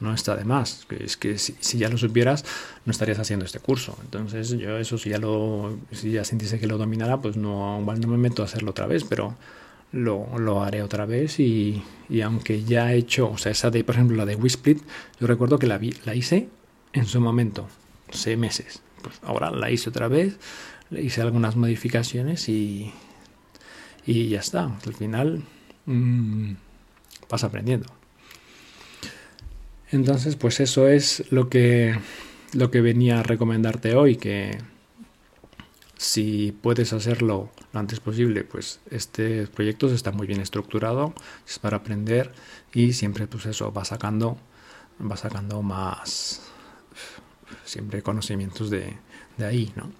no 0.00 0.14
está 0.14 0.36
de 0.36 0.44
más. 0.44 0.86
Es 1.00 1.16
que 1.16 1.36
si, 1.38 1.54
ya 1.76 1.88
lo 1.88 1.98
supieras, 1.98 2.44
no 2.86 2.92
estarías 2.92 3.18
haciendo 3.18 3.44
este 3.44 3.58
curso. 3.58 3.98
Entonces, 4.02 4.50
yo 4.50 4.78
eso 4.78 4.96
si 4.96 5.10
ya 5.10 5.18
lo, 5.18 5.78
si 5.92 6.12
ya 6.12 6.24
sintiese 6.24 6.58
que 6.58 6.66
lo 6.66 6.78
dominara, 6.78 7.20
pues 7.20 7.36
no, 7.36 7.78
igual 7.80 8.00
no 8.00 8.08
me 8.08 8.16
meto 8.16 8.42
a 8.42 8.46
hacerlo 8.46 8.70
otra 8.70 8.86
vez, 8.86 9.04
pero 9.04 9.36
lo, 9.92 10.38
lo 10.38 10.62
haré 10.62 10.82
otra 10.82 11.06
vez 11.06 11.40
y, 11.40 11.82
y, 12.08 12.20
aunque 12.20 12.64
ya 12.64 12.92
he 12.92 12.96
hecho, 12.96 13.30
o 13.30 13.38
sea, 13.38 13.52
esa 13.52 13.70
de, 13.70 13.84
por 13.84 13.94
ejemplo, 13.94 14.16
la 14.16 14.26
de 14.26 14.36
Wisplit, 14.36 14.82
yo 15.20 15.26
recuerdo 15.26 15.58
que 15.58 15.66
la, 15.66 15.78
vi, 15.78 15.94
la 16.04 16.14
hice 16.14 16.48
en 16.92 17.06
su 17.06 17.20
momento, 17.20 17.68
seis 18.10 18.36
meses. 18.38 18.82
Pues 19.02 19.20
ahora 19.22 19.50
la 19.50 19.70
hice 19.70 19.90
otra 19.90 20.08
vez, 20.08 20.38
le 20.90 21.02
hice 21.02 21.22
algunas 21.22 21.56
modificaciones 21.56 22.48
y, 22.48 22.92
y 24.06 24.28
ya 24.28 24.40
está. 24.40 24.76
Al 24.84 24.94
final 24.94 25.42
mmm, 25.86 26.52
vas 27.28 27.44
aprendiendo. 27.44 27.86
Entonces, 29.90 30.36
pues 30.36 30.60
eso 30.60 30.88
es 30.88 31.24
lo 31.30 31.48
que, 31.48 31.98
lo 32.52 32.70
que 32.70 32.82
venía 32.82 33.20
a 33.20 33.22
recomendarte 33.22 33.94
hoy, 33.94 34.16
que 34.16 34.58
si 35.96 36.52
puedes 36.62 36.92
hacerlo 36.92 37.50
lo 37.56 37.57
antes 37.78 38.00
posible, 38.00 38.44
pues 38.44 38.80
este 38.90 39.46
proyecto 39.46 39.92
está 39.92 40.12
muy 40.12 40.26
bien 40.26 40.40
estructurado, 40.40 41.14
es 41.46 41.58
para 41.58 41.78
aprender 41.78 42.32
y 42.72 42.92
siempre 42.92 43.26
pues 43.26 43.46
eso 43.46 43.72
va 43.72 43.84
sacando, 43.84 44.38
va 45.00 45.16
sacando 45.16 45.62
más, 45.62 46.42
siempre 47.64 48.02
conocimientos 48.02 48.70
de, 48.70 48.96
ahí, 49.38 49.72
¿no? 49.76 49.90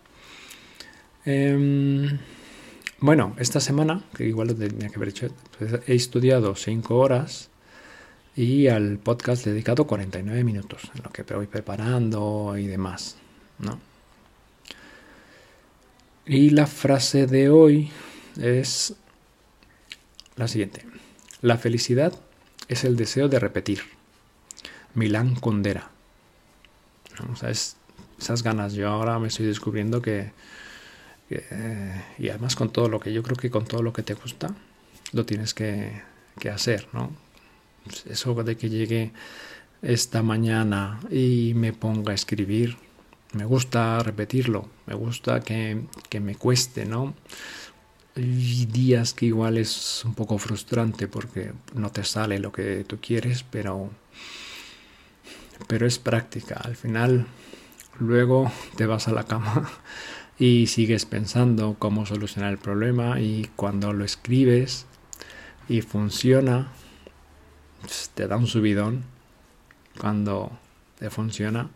Em, 1.24 2.18
bueno, 3.00 3.34
esta 3.38 3.60
semana, 3.60 4.04
que 4.16 4.26
igual 4.26 4.48
lo 4.48 4.54
tenía 4.54 4.88
que 4.88 4.96
haber 4.96 5.10
hecho, 5.10 5.28
pues, 5.58 5.80
he 5.86 5.94
estudiado 5.94 6.54
5 6.54 6.96
horas 6.96 7.50
y 8.34 8.68
al 8.68 8.98
podcast 8.98 9.46
he 9.46 9.50
dedicado 9.50 9.86
49 9.86 10.44
minutos, 10.44 10.90
en 10.94 11.02
lo 11.02 11.10
que 11.10 11.22
voy 11.22 11.46
preparando 11.46 12.56
y 12.56 12.66
demás, 12.66 13.16
¿no? 13.58 13.87
Y 16.28 16.50
la 16.50 16.66
frase 16.66 17.26
de 17.26 17.48
hoy 17.48 17.90
es 18.38 18.94
la 20.36 20.46
siguiente. 20.46 20.84
La 21.40 21.56
felicidad 21.56 22.12
es 22.68 22.84
el 22.84 22.96
deseo 22.96 23.28
de 23.30 23.38
repetir. 23.38 23.80
Milán 24.92 25.36
Kundera. 25.36 25.90
O 27.32 27.36
sea, 27.36 27.50
esas 27.50 28.42
ganas. 28.42 28.74
Yo 28.74 28.90
ahora 28.90 29.18
me 29.18 29.28
estoy 29.28 29.46
descubriendo 29.46 30.02
que, 30.02 30.32
y 32.18 32.28
además 32.28 32.56
con 32.56 32.70
todo 32.70 32.90
lo 32.90 33.00
que 33.00 33.10
yo 33.10 33.22
creo 33.22 33.36
que 33.36 33.50
con 33.50 33.64
todo 33.64 33.82
lo 33.82 33.94
que 33.94 34.02
te 34.02 34.12
gusta, 34.12 34.54
lo 35.12 35.24
tienes 35.24 35.54
que, 35.54 36.02
que 36.38 36.50
hacer, 36.50 36.88
¿no? 36.92 37.10
Eso 38.06 38.34
de 38.34 38.56
que 38.58 38.68
llegue 38.68 39.12
esta 39.80 40.22
mañana 40.22 41.00
y 41.10 41.54
me 41.54 41.72
ponga 41.72 42.12
a 42.12 42.14
escribir, 42.14 42.76
me 43.32 43.44
gusta 43.44 44.02
repetirlo, 44.02 44.68
me 44.86 44.94
gusta 44.94 45.40
que, 45.40 45.82
que 46.08 46.20
me 46.20 46.34
cueste, 46.36 46.86
¿no? 46.86 47.14
Hay 48.16 48.66
días 48.66 49.12
que 49.12 49.26
igual 49.26 49.58
es 49.58 50.04
un 50.04 50.14
poco 50.14 50.38
frustrante 50.38 51.08
porque 51.08 51.52
no 51.74 51.90
te 51.90 52.04
sale 52.04 52.38
lo 52.38 52.52
que 52.52 52.84
tú 52.84 52.98
quieres, 53.00 53.44
pero, 53.44 53.90
pero 55.66 55.86
es 55.86 55.98
práctica. 55.98 56.56
Al 56.56 56.74
final, 56.74 57.26
luego 58.00 58.50
te 58.76 58.86
vas 58.86 59.08
a 59.08 59.12
la 59.12 59.24
cama 59.24 59.70
y 60.38 60.66
sigues 60.66 61.04
pensando 61.04 61.76
cómo 61.78 62.06
solucionar 62.06 62.50
el 62.50 62.58
problema 62.58 63.20
y 63.20 63.50
cuando 63.56 63.92
lo 63.92 64.04
escribes 64.04 64.86
y 65.68 65.82
funciona, 65.82 66.72
te 68.14 68.26
da 68.26 68.36
un 68.36 68.46
subidón 68.46 69.04
cuando 69.98 70.50
te 70.98 71.10
funciona 71.10 71.68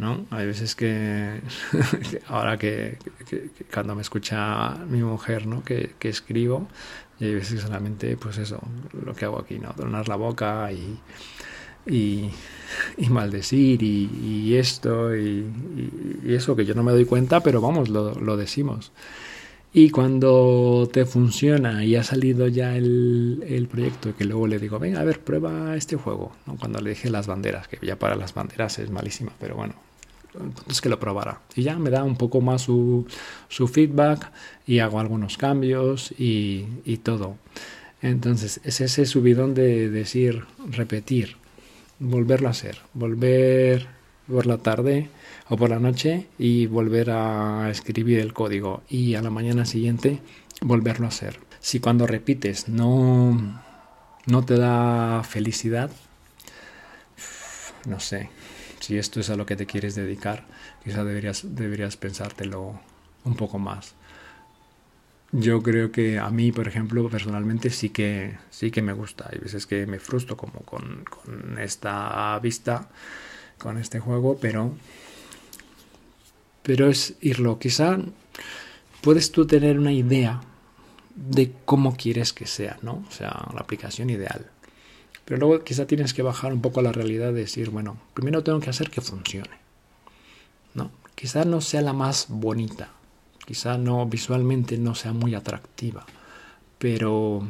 ¿no? 0.00 0.26
Hay 0.30 0.46
veces 0.46 0.74
que, 0.74 1.40
ahora 2.26 2.56
que, 2.58 2.96
cuando 3.72 3.94
me 3.94 4.02
escucha 4.02 4.74
mi 4.88 5.02
mujer, 5.02 5.46
¿no? 5.46 5.62
Que, 5.62 5.94
escribo, 6.00 6.66
y 7.20 7.26
hay 7.26 7.34
veces 7.34 7.56
que 7.56 7.60
solamente, 7.60 8.16
pues 8.16 8.38
eso, 8.38 8.60
lo 9.04 9.14
que 9.14 9.26
hago 9.26 9.38
aquí, 9.38 9.58
¿no? 9.58 9.72
Donar 9.76 10.08
la 10.08 10.16
boca 10.16 10.70
y, 10.72 10.98
y, 11.86 12.30
maldecir 13.10 13.82
y, 13.82 14.56
esto 14.56 15.14
y, 15.14 15.46
eso 16.26 16.56
que 16.56 16.64
yo 16.64 16.74
no 16.74 16.82
me 16.82 16.92
doy 16.92 17.04
cuenta, 17.04 17.40
pero 17.40 17.60
vamos, 17.60 17.90
lo, 17.90 18.14
lo 18.14 18.36
decimos. 18.36 18.92
Y 19.72 19.90
cuando 19.90 20.88
te 20.92 21.06
funciona 21.06 21.84
y 21.84 21.94
ha 21.94 22.02
salido 22.02 22.48
ya 22.48 22.76
el, 22.76 23.44
el, 23.46 23.68
proyecto, 23.68 24.16
que 24.16 24.24
luego 24.24 24.48
le 24.48 24.58
digo, 24.58 24.80
venga, 24.80 25.00
a 25.00 25.04
ver, 25.04 25.20
prueba 25.20 25.76
este 25.76 25.94
juego. 25.94 26.32
¿no? 26.46 26.56
Cuando 26.56 26.80
le 26.80 26.90
dije 26.90 27.08
las 27.08 27.28
banderas, 27.28 27.68
que 27.68 27.78
ya 27.86 27.96
para 27.96 28.16
las 28.16 28.34
banderas 28.34 28.80
es 28.80 28.90
malísima, 28.90 29.32
pero 29.38 29.54
bueno, 29.54 29.74
entonces 30.34 30.80
que 30.80 30.88
lo 30.88 31.00
probara. 31.00 31.40
Y 31.54 31.62
ya 31.62 31.78
me 31.78 31.90
da 31.90 32.04
un 32.04 32.16
poco 32.16 32.40
más 32.40 32.62
su, 32.62 33.06
su 33.48 33.68
feedback 33.68 34.30
y 34.66 34.78
hago 34.78 35.00
algunos 35.00 35.36
cambios 35.36 36.12
y, 36.18 36.66
y, 36.84 36.98
todo. 36.98 37.36
Entonces 38.02 38.60
es 38.64 38.80
ese 38.80 39.06
subidón 39.06 39.54
de 39.54 39.90
decir, 39.90 40.44
repetir, 40.68 41.36
volverlo 41.98 42.48
a 42.48 42.52
hacer, 42.52 42.78
volver 42.94 43.88
por 44.28 44.46
la 44.46 44.58
tarde 44.58 45.08
o 45.48 45.56
por 45.56 45.70
la 45.70 45.78
noche 45.78 46.28
y 46.38 46.66
volver 46.66 47.10
a 47.10 47.68
escribir 47.70 48.20
el 48.20 48.32
código 48.32 48.82
y 48.88 49.16
a 49.16 49.22
la 49.22 49.30
mañana 49.30 49.66
siguiente 49.66 50.20
volverlo 50.62 51.06
a 51.06 51.08
hacer. 51.08 51.38
Si 51.60 51.80
cuando 51.80 52.06
repites 52.06 52.68
no, 52.68 53.60
no 54.26 54.44
te 54.44 54.56
da 54.56 55.22
felicidad, 55.24 55.90
no 57.86 58.00
sé, 58.00 58.30
si 58.90 58.98
esto 58.98 59.20
es 59.20 59.30
a 59.30 59.36
lo 59.36 59.46
que 59.46 59.54
te 59.54 59.66
quieres 59.66 59.94
dedicar, 59.94 60.44
quizá 60.82 61.04
deberías, 61.04 61.44
deberías 61.54 61.96
pensártelo 61.96 62.80
un 63.24 63.36
poco 63.36 63.60
más. 63.60 63.94
Yo 65.30 65.62
creo 65.62 65.92
que 65.92 66.18
a 66.18 66.28
mí, 66.30 66.50
por 66.50 66.66
ejemplo, 66.66 67.08
personalmente 67.08 67.70
sí 67.70 67.90
que, 67.90 68.36
sí 68.50 68.72
que 68.72 68.82
me 68.82 68.92
gusta. 68.92 69.28
Hay 69.30 69.38
veces 69.38 69.68
que 69.68 69.86
me 69.86 70.00
frustro 70.00 70.36
como 70.36 70.62
con, 70.62 71.04
con 71.04 71.56
esta 71.60 72.36
vista, 72.40 72.88
con 73.58 73.78
este 73.78 74.00
juego, 74.00 74.38
pero, 74.40 74.74
pero 76.64 76.88
es 76.88 77.14
irlo. 77.20 77.60
Quizá 77.60 77.96
puedes 79.02 79.30
tú 79.30 79.46
tener 79.46 79.78
una 79.78 79.92
idea 79.92 80.40
de 81.14 81.52
cómo 81.64 81.96
quieres 81.96 82.32
que 82.32 82.48
sea, 82.48 82.76
¿no? 82.82 83.04
O 83.08 83.12
sea, 83.12 83.50
la 83.54 83.60
aplicación 83.60 84.10
ideal. 84.10 84.50
Pero 85.30 85.46
luego 85.46 85.62
quizá 85.62 85.86
tienes 85.86 86.12
que 86.12 86.22
bajar 86.22 86.52
un 86.52 86.60
poco 86.60 86.80
a 86.80 86.82
la 86.82 86.90
realidad 86.90 87.28
de 87.28 87.42
decir, 87.42 87.70
bueno, 87.70 87.96
primero 88.14 88.42
tengo 88.42 88.58
que 88.58 88.68
hacer 88.68 88.90
que 88.90 89.00
funcione. 89.00 89.60
¿no? 90.74 90.90
Quizá 91.14 91.44
no 91.44 91.60
sea 91.60 91.82
la 91.82 91.92
más 91.92 92.26
bonita, 92.28 92.88
quizá 93.46 93.78
no 93.78 94.04
visualmente 94.06 94.76
no 94.76 94.96
sea 94.96 95.12
muy 95.12 95.36
atractiva, 95.36 96.04
pero 96.78 97.46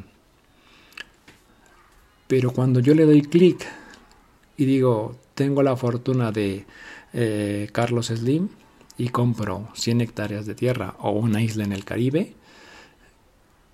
pero 2.27 2.51
cuando 2.53 2.81
yo 2.81 2.95
le 2.95 3.07
doy 3.07 3.23
clic 3.23 3.67
y 4.59 4.67
digo, 4.67 5.17
tengo 5.35 5.63
la 5.63 5.75
fortuna 5.75 6.33
de 6.33 6.67
eh, 7.15 7.71
Carlos 7.73 8.09
Slim 8.09 8.51
y 8.99 9.09
compro 9.09 9.69
100 9.73 10.03
hectáreas 10.03 10.45
de 10.45 10.55
tierra 10.55 10.97
o 10.99 11.13
una 11.13 11.41
isla 11.41 11.65
en 11.65 11.73
el 11.73 11.87
Caribe, 11.87 12.35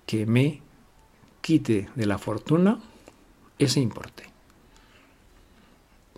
que 0.05 0.25
me 0.25 0.61
quite 1.41 1.89
de 1.93 2.05
la 2.05 2.17
fortuna 2.17 2.79
ese 3.59 3.79
importe. 3.79 4.23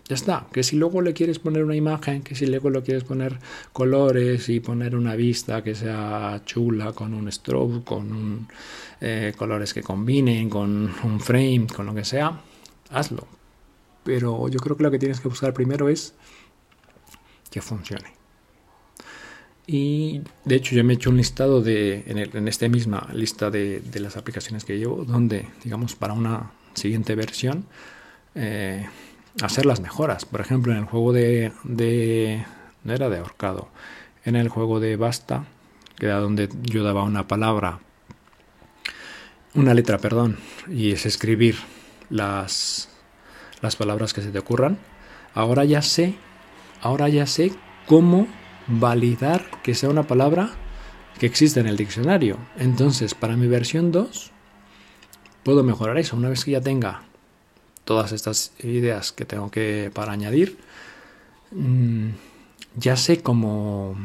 Ya 0.08 0.14
está, 0.16 0.48
que 0.52 0.64
si 0.64 0.74
luego 0.74 1.02
le 1.02 1.12
quieres 1.12 1.38
poner 1.38 1.62
una 1.62 1.76
imagen, 1.76 2.22
que 2.22 2.34
si 2.34 2.44
luego 2.44 2.68
le 2.68 2.82
quieres 2.82 3.04
poner 3.04 3.38
colores 3.72 4.48
y 4.48 4.58
poner 4.58 4.96
una 4.96 5.14
vista 5.14 5.62
que 5.62 5.76
sea 5.76 6.42
chula 6.44 6.92
con 6.92 7.14
un 7.14 7.30
strobe, 7.30 7.84
con 7.84 8.48
eh, 9.00 9.32
colores 9.36 9.72
que 9.72 9.84
combinen, 9.84 10.50
con 10.50 10.92
un 11.04 11.20
frame, 11.20 11.68
con 11.74 11.86
lo 11.86 11.94
que 11.94 12.04
sea, 12.04 12.40
hazlo. 12.90 13.28
Pero 14.02 14.48
yo 14.48 14.58
creo 14.58 14.76
que 14.76 14.82
lo 14.82 14.90
que 14.90 14.98
tienes 14.98 15.20
que 15.20 15.28
buscar 15.28 15.54
primero 15.54 15.88
es 15.88 16.12
que 17.48 17.60
funcione. 17.60 18.12
Y 19.68 20.22
de 20.44 20.56
hecho 20.56 20.74
yo 20.74 20.82
me 20.82 20.94
he 20.94 20.96
hecho 20.96 21.10
un 21.10 21.18
listado 21.18 21.62
de, 21.62 22.02
en, 22.08 22.48
esta 22.48 22.68
misma 22.68 23.08
lista 23.12 23.50
de, 23.50 23.80
las 23.94 24.16
aplicaciones 24.16 24.64
que 24.64 24.76
llevo, 24.76 25.04
donde, 25.04 25.46
digamos, 25.62 25.94
para 25.94 26.14
una 26.14 26.50
siguiente 26.80 27.14
versión, 27.14 27.66
eh, 28.34 28.86
hacer 29.42 29.66
las 29.66 29.80
mejoras. 29.80 30.24
Por 30.24 30.40
ejemplo, 30.40 30.72
en 30.72 30.78
el 30.78 30.84
juego 30.84 31.12
de, 31.12 31.52
de, 31.64 32.44
no 32.84 32.92
era 32.92 33.08
de 33.08 33.18
ahorcado, 33.18 33.68
en 34.24 34.36
el 34.36 34.48
juego 34.48 34.80
de 34.80 34.96
basta, 34.96 35.44
que 35.96 36.06
era 36.06 36.18
donde 36.18 36.48
yo 36.62 36.82
daba 36.82 37.04
una 37.04 37.28
palabra, 37.28 37.80
una 39.54 39.74
letra, 39.74 39.98
perdón, 39.98 40.38
y 40.68 40.92
es 40.92 41.06
escribir 41.06 41.56
las, 42.08 42.88
las 43.60 43.76
palabras 43.76 44.12
que 44.12 44.22
se 44.22 44.30
te 44.30 44.38
ocurran. 44.38 44.78
Ahora 45.34 45.64
ya 45.64 45.82
sé, 45.82 46.14
ahora 46.80 47.08
ya 47.08 47.26
sé 47.26 47.52
cómo 47.86 48.26
validar 48.66 49.44
que 49.62 49.74
sea 49.74 49.90
una 49.90 50.04
palabra 50.04 50.50
que 51.18 51.26
existe 51.26 51.60
en 51.60 51.66
el 51.66 51.76
diccionario. 51.76 52.38
Entonces, 52.56 53.14
para 53.14 53.36
mi 53.36 53.46
versión 53.46 53.92
2, 53.92 54.32
puedo 55.42 55.62
mejorar 55.62 55.98
eso. 55.98 56.16
Una 56.16 56.28
vez 56.28 56.44
que 56.44 56.52
ya 56.52 56.60
tenga 56.60 57.02
todas 57.84 58.12
estas 58.12 58.52
ideas 58.60 59.12
que 59.12 59.24
tengo 59.24 59.50
que 59.50 59.90
para 59.92 60.12
añadir, 60.12 60.58
mm, 61.52 62.10
ya 62.76 62.96
sé 62.96 63.22
cómo, 63.22 63.96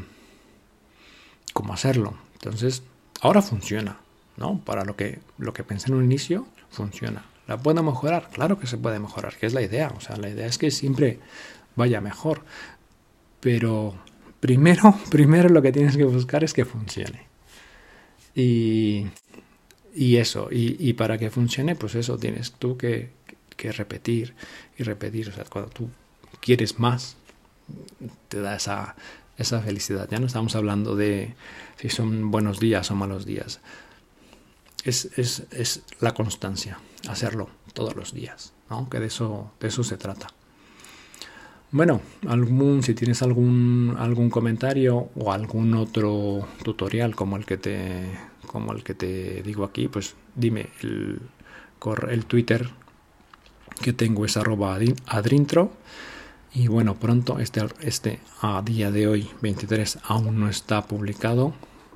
cómo 1.53 1.73
hacerlo. 1.73 2.15
Entonces, 2.33 2.83
ahora 3.21 3.41
funciona, 3.41 3.97
¿no? 4.37 4.59
Para 4.59 4.85
lo 4.85 4.95
que, 4.95 5.19
lo 5.37 5.53
que 5.53 5.63
pensé 5.63 5.89
en 5.89 5.95
un 5.95 6.03
inicio, 6.03 6.47
funciona. 6.69 7.25
¿La 7.47 7.57
puedo 7.57 7.83
mejorar? 7.83 8.29
Claro 8.31 8.59
que 8.59 8.67
se 8.67 8.77
puede 8.77 8.99
mejorar, 8.99 9.35
que 9.37 9.45
es 9.45 9.53
la 9.53 9.61
idea. 9.61 9.93
O 9.95 10.01
sea, 10.01 10.17
la 10.17 10.29
idea 10.29 10.47
es 10.47 10.57
que 10.57 10.71
siempre 10.71 11.19
vaya 11.75 12.01
mejor. 12.01 12.41
Pero 13.39 13.95
primero, 14.39 14.95
primero 15.11 15.49
lo 15.49 15.61
que 15.61 15.71
tienes 15.71 15.95
que 15.97 16.05
buscar 16.05 16.43
es 16.43 16.53
que 16.53 16.65
funcione. 16.65 17.27
Y 18.33 19.07
y 19.95 20.17
eso, 20.17 20.49
y, 20.51 20.91
para 20.93 21.17
que 21.17 21.31
funcione, 21.31 21.75
pues 21.75 21.95
eso, 21.95 22.17
tienes 22.17 22.51
tú 22.51 22.77
que, 22.77 23.12
repetir 23.58 24.36
y 24.77 24.84
repetir. 24.84 25.29
O 25.29 25.31
sea, 25.31 25.45
cuando 25.45 25.71
tú 25.71 25.89
quieres 26.41 26.77
más, 26.77 27.15
te 28.27 28.41
da 28.41 28.58
esa, 28.58 28.95
esa 29.38 29.62
felicidad. 29.62 30.10
Ya 30.12 30.19
no 30.19 30.27
estamos 30.27 30.55
hablando 30.58 30.97
de 30.97 31.34
si 31.77 31.89
son 31.89 32.29
buenos 32.29 32.60
días 32.60 32.91
o 32.91 32.95
malos 32.95 33.25
días. 33.25 33.62
Es, 34.84 35.10
es, 35.17 35.43
es 35.51 35.84
la 36.01 36.13
constancia, 36.13 36.77
hacerlo 37.08 37.49
todos 37.73 37.95
los 37.95 38.13
días, 38.13 38.53
¿no? 38.69 38.89
que 38.89 38.99
de 38.99 39.08
eso, 39.08 39.51
de 39.62 39.69
eso 39.69 39.84
se 39.84 39.97
trata. 39.97 40.27
Bueno, 41.71 42.01
algún, 42.27 42.84
si 42.84 42.93
tienes 42.93 43.21
algún, 43.21 43.95
algún 43.97 44.29
comentario 44.29 45.10
o 45.15 45.31
algún 45.31 45.73
otro 45.73 46.47
tutorial 46.63 47.15
como 47.15 47.38
el 47.38 47.45
que 47.45 47.58
te, 47.58 48.12
como 48.45 48.73
el 48.73 48.84
que 48.84 48.93
te 48.93 49.41
digo 49.43 49.63
aquí, 49.63 49.88
pues 49.88 50.15
dime 50.36 50.69
el, 50.81 51.21
el 52.10 52.25
Twitter 52.25 52.69
que 53.81 53.93
tengo 53.93 54.25
es 54.25 54.38
arroba 54.38 54.77
adrintro. 55.08 55.71
Y 56.53 56.67
bueno, 56.67 56.95
pronto, 56.95 57.39
este, 57.39 57.65
este 57.81 58.19
a 58.41 58.62
día 58.62 58.89
de 58.89 59.08
hoy, 59.08 59.29
23, 59.41 59.99
aún 60.03 60.39
no 60.39 60.49
está 60.49 60.86
publicado. 60.88 61.53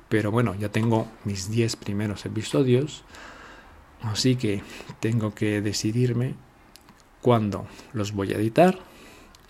Pero 0.08 0.30
bueno, 0.30 0.54
ya 0.54 0.70
tengo 0.70 1.08
mis 1.24 1.50
10 1.50 1.76
primeros 1.76 2.26
episodios. 2.26 3.04
Así 4.02 4.36
que 4.36 4.62
tengo 5.00 5.34
que 5.34 5.60
decidirme 5.62 6.34
cuándo 7.20 7.66
los 7.92 8.12
voy 8.12 8.32
a 8.32 8.36
editar 8.36 8.78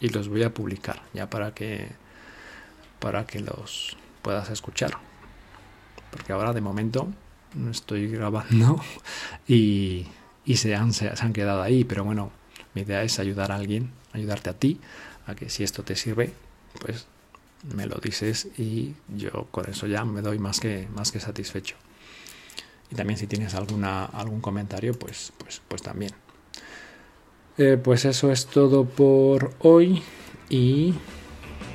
y 0.00 0.08
los 0.08 0.28
voy 0.28 0.42
a 0.42 0.52
publicar 0.54 1.02
ya 1.14 1.30
para 1.30 1.54
que 1.54 1.88
para 2.98 3.26
que 3.26 3.40
los 3.40 3.96
puedas 4.22 4.50
escuchar 4.50 4.98
porque 6.10 6.32
ahora 6.32 6.52
de 6.52 6.60
momento 6.60 7.08
no 7.54 7.70
estoy 7.70 8.08
grabando 8.08 8.80
y, 9.48 10.06
y 10.44 10.56
se, 10.56 10.74
han, 10.74 10.92
se, 10.92 11.08
han 11.08 11.32
quedado 11.32 11.62
ahí 11.62 11.84
pero 11.84 12.04
bueno 12.04 12.30
mi 12.74 12.82
idea 12.82 13.02
es 13.02 13.18
ayudar 13.18 13.52
a 13.52 13.56
alguien 13.56 13.90
ayudarte 14.12 14.50
a 14.50 14.54
ti 14.54 14.80
a 15.26 15.34
que 15.34 15.48
si 15.48 15.64
esto 15.64 15.82
te 15.82 15.96
sirve 15.96 16.32
pues 16.80 17.06
me 17.74 17.86
lo 17.86 17.96
dices 17.96 18.48
y 18.58 18.94
yo 19.16 19.48
con 19.50 19.68
eso 19.68 19.86
ya 19.86 20.04
me 20.04 20.22
doy 20.22 20.38
más 20.38 20.60
que 20.60 20.88
más 20.94 21.12
que 21.12 21.20
satisfecho 21.20 21.76
y 22.90 22.94
también 22.94 23.18
si 23.18 23.26
tienes 23.26 23.54
alguna 23.54 24.04
algún 24.04 24.40
comentario 24.40 24.94
pues 24.98 25.32
pues 25.38 25.60
pues 25.68 25.82
también 25.82 26.12
eh, 27.58 27.76
pues 27.76 28.06
eso 28.06 28.32
es 28.32 28.46
todo 28.46 28.86
por 28.86 29.52
hoy 29.58 30.02
y 30.48 30.94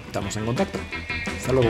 estamos 0.07 0.35
en 0.37 0.45
contacto. 0.45 0.79
Hasta 1.37 1.53
luego. 1.53 1.69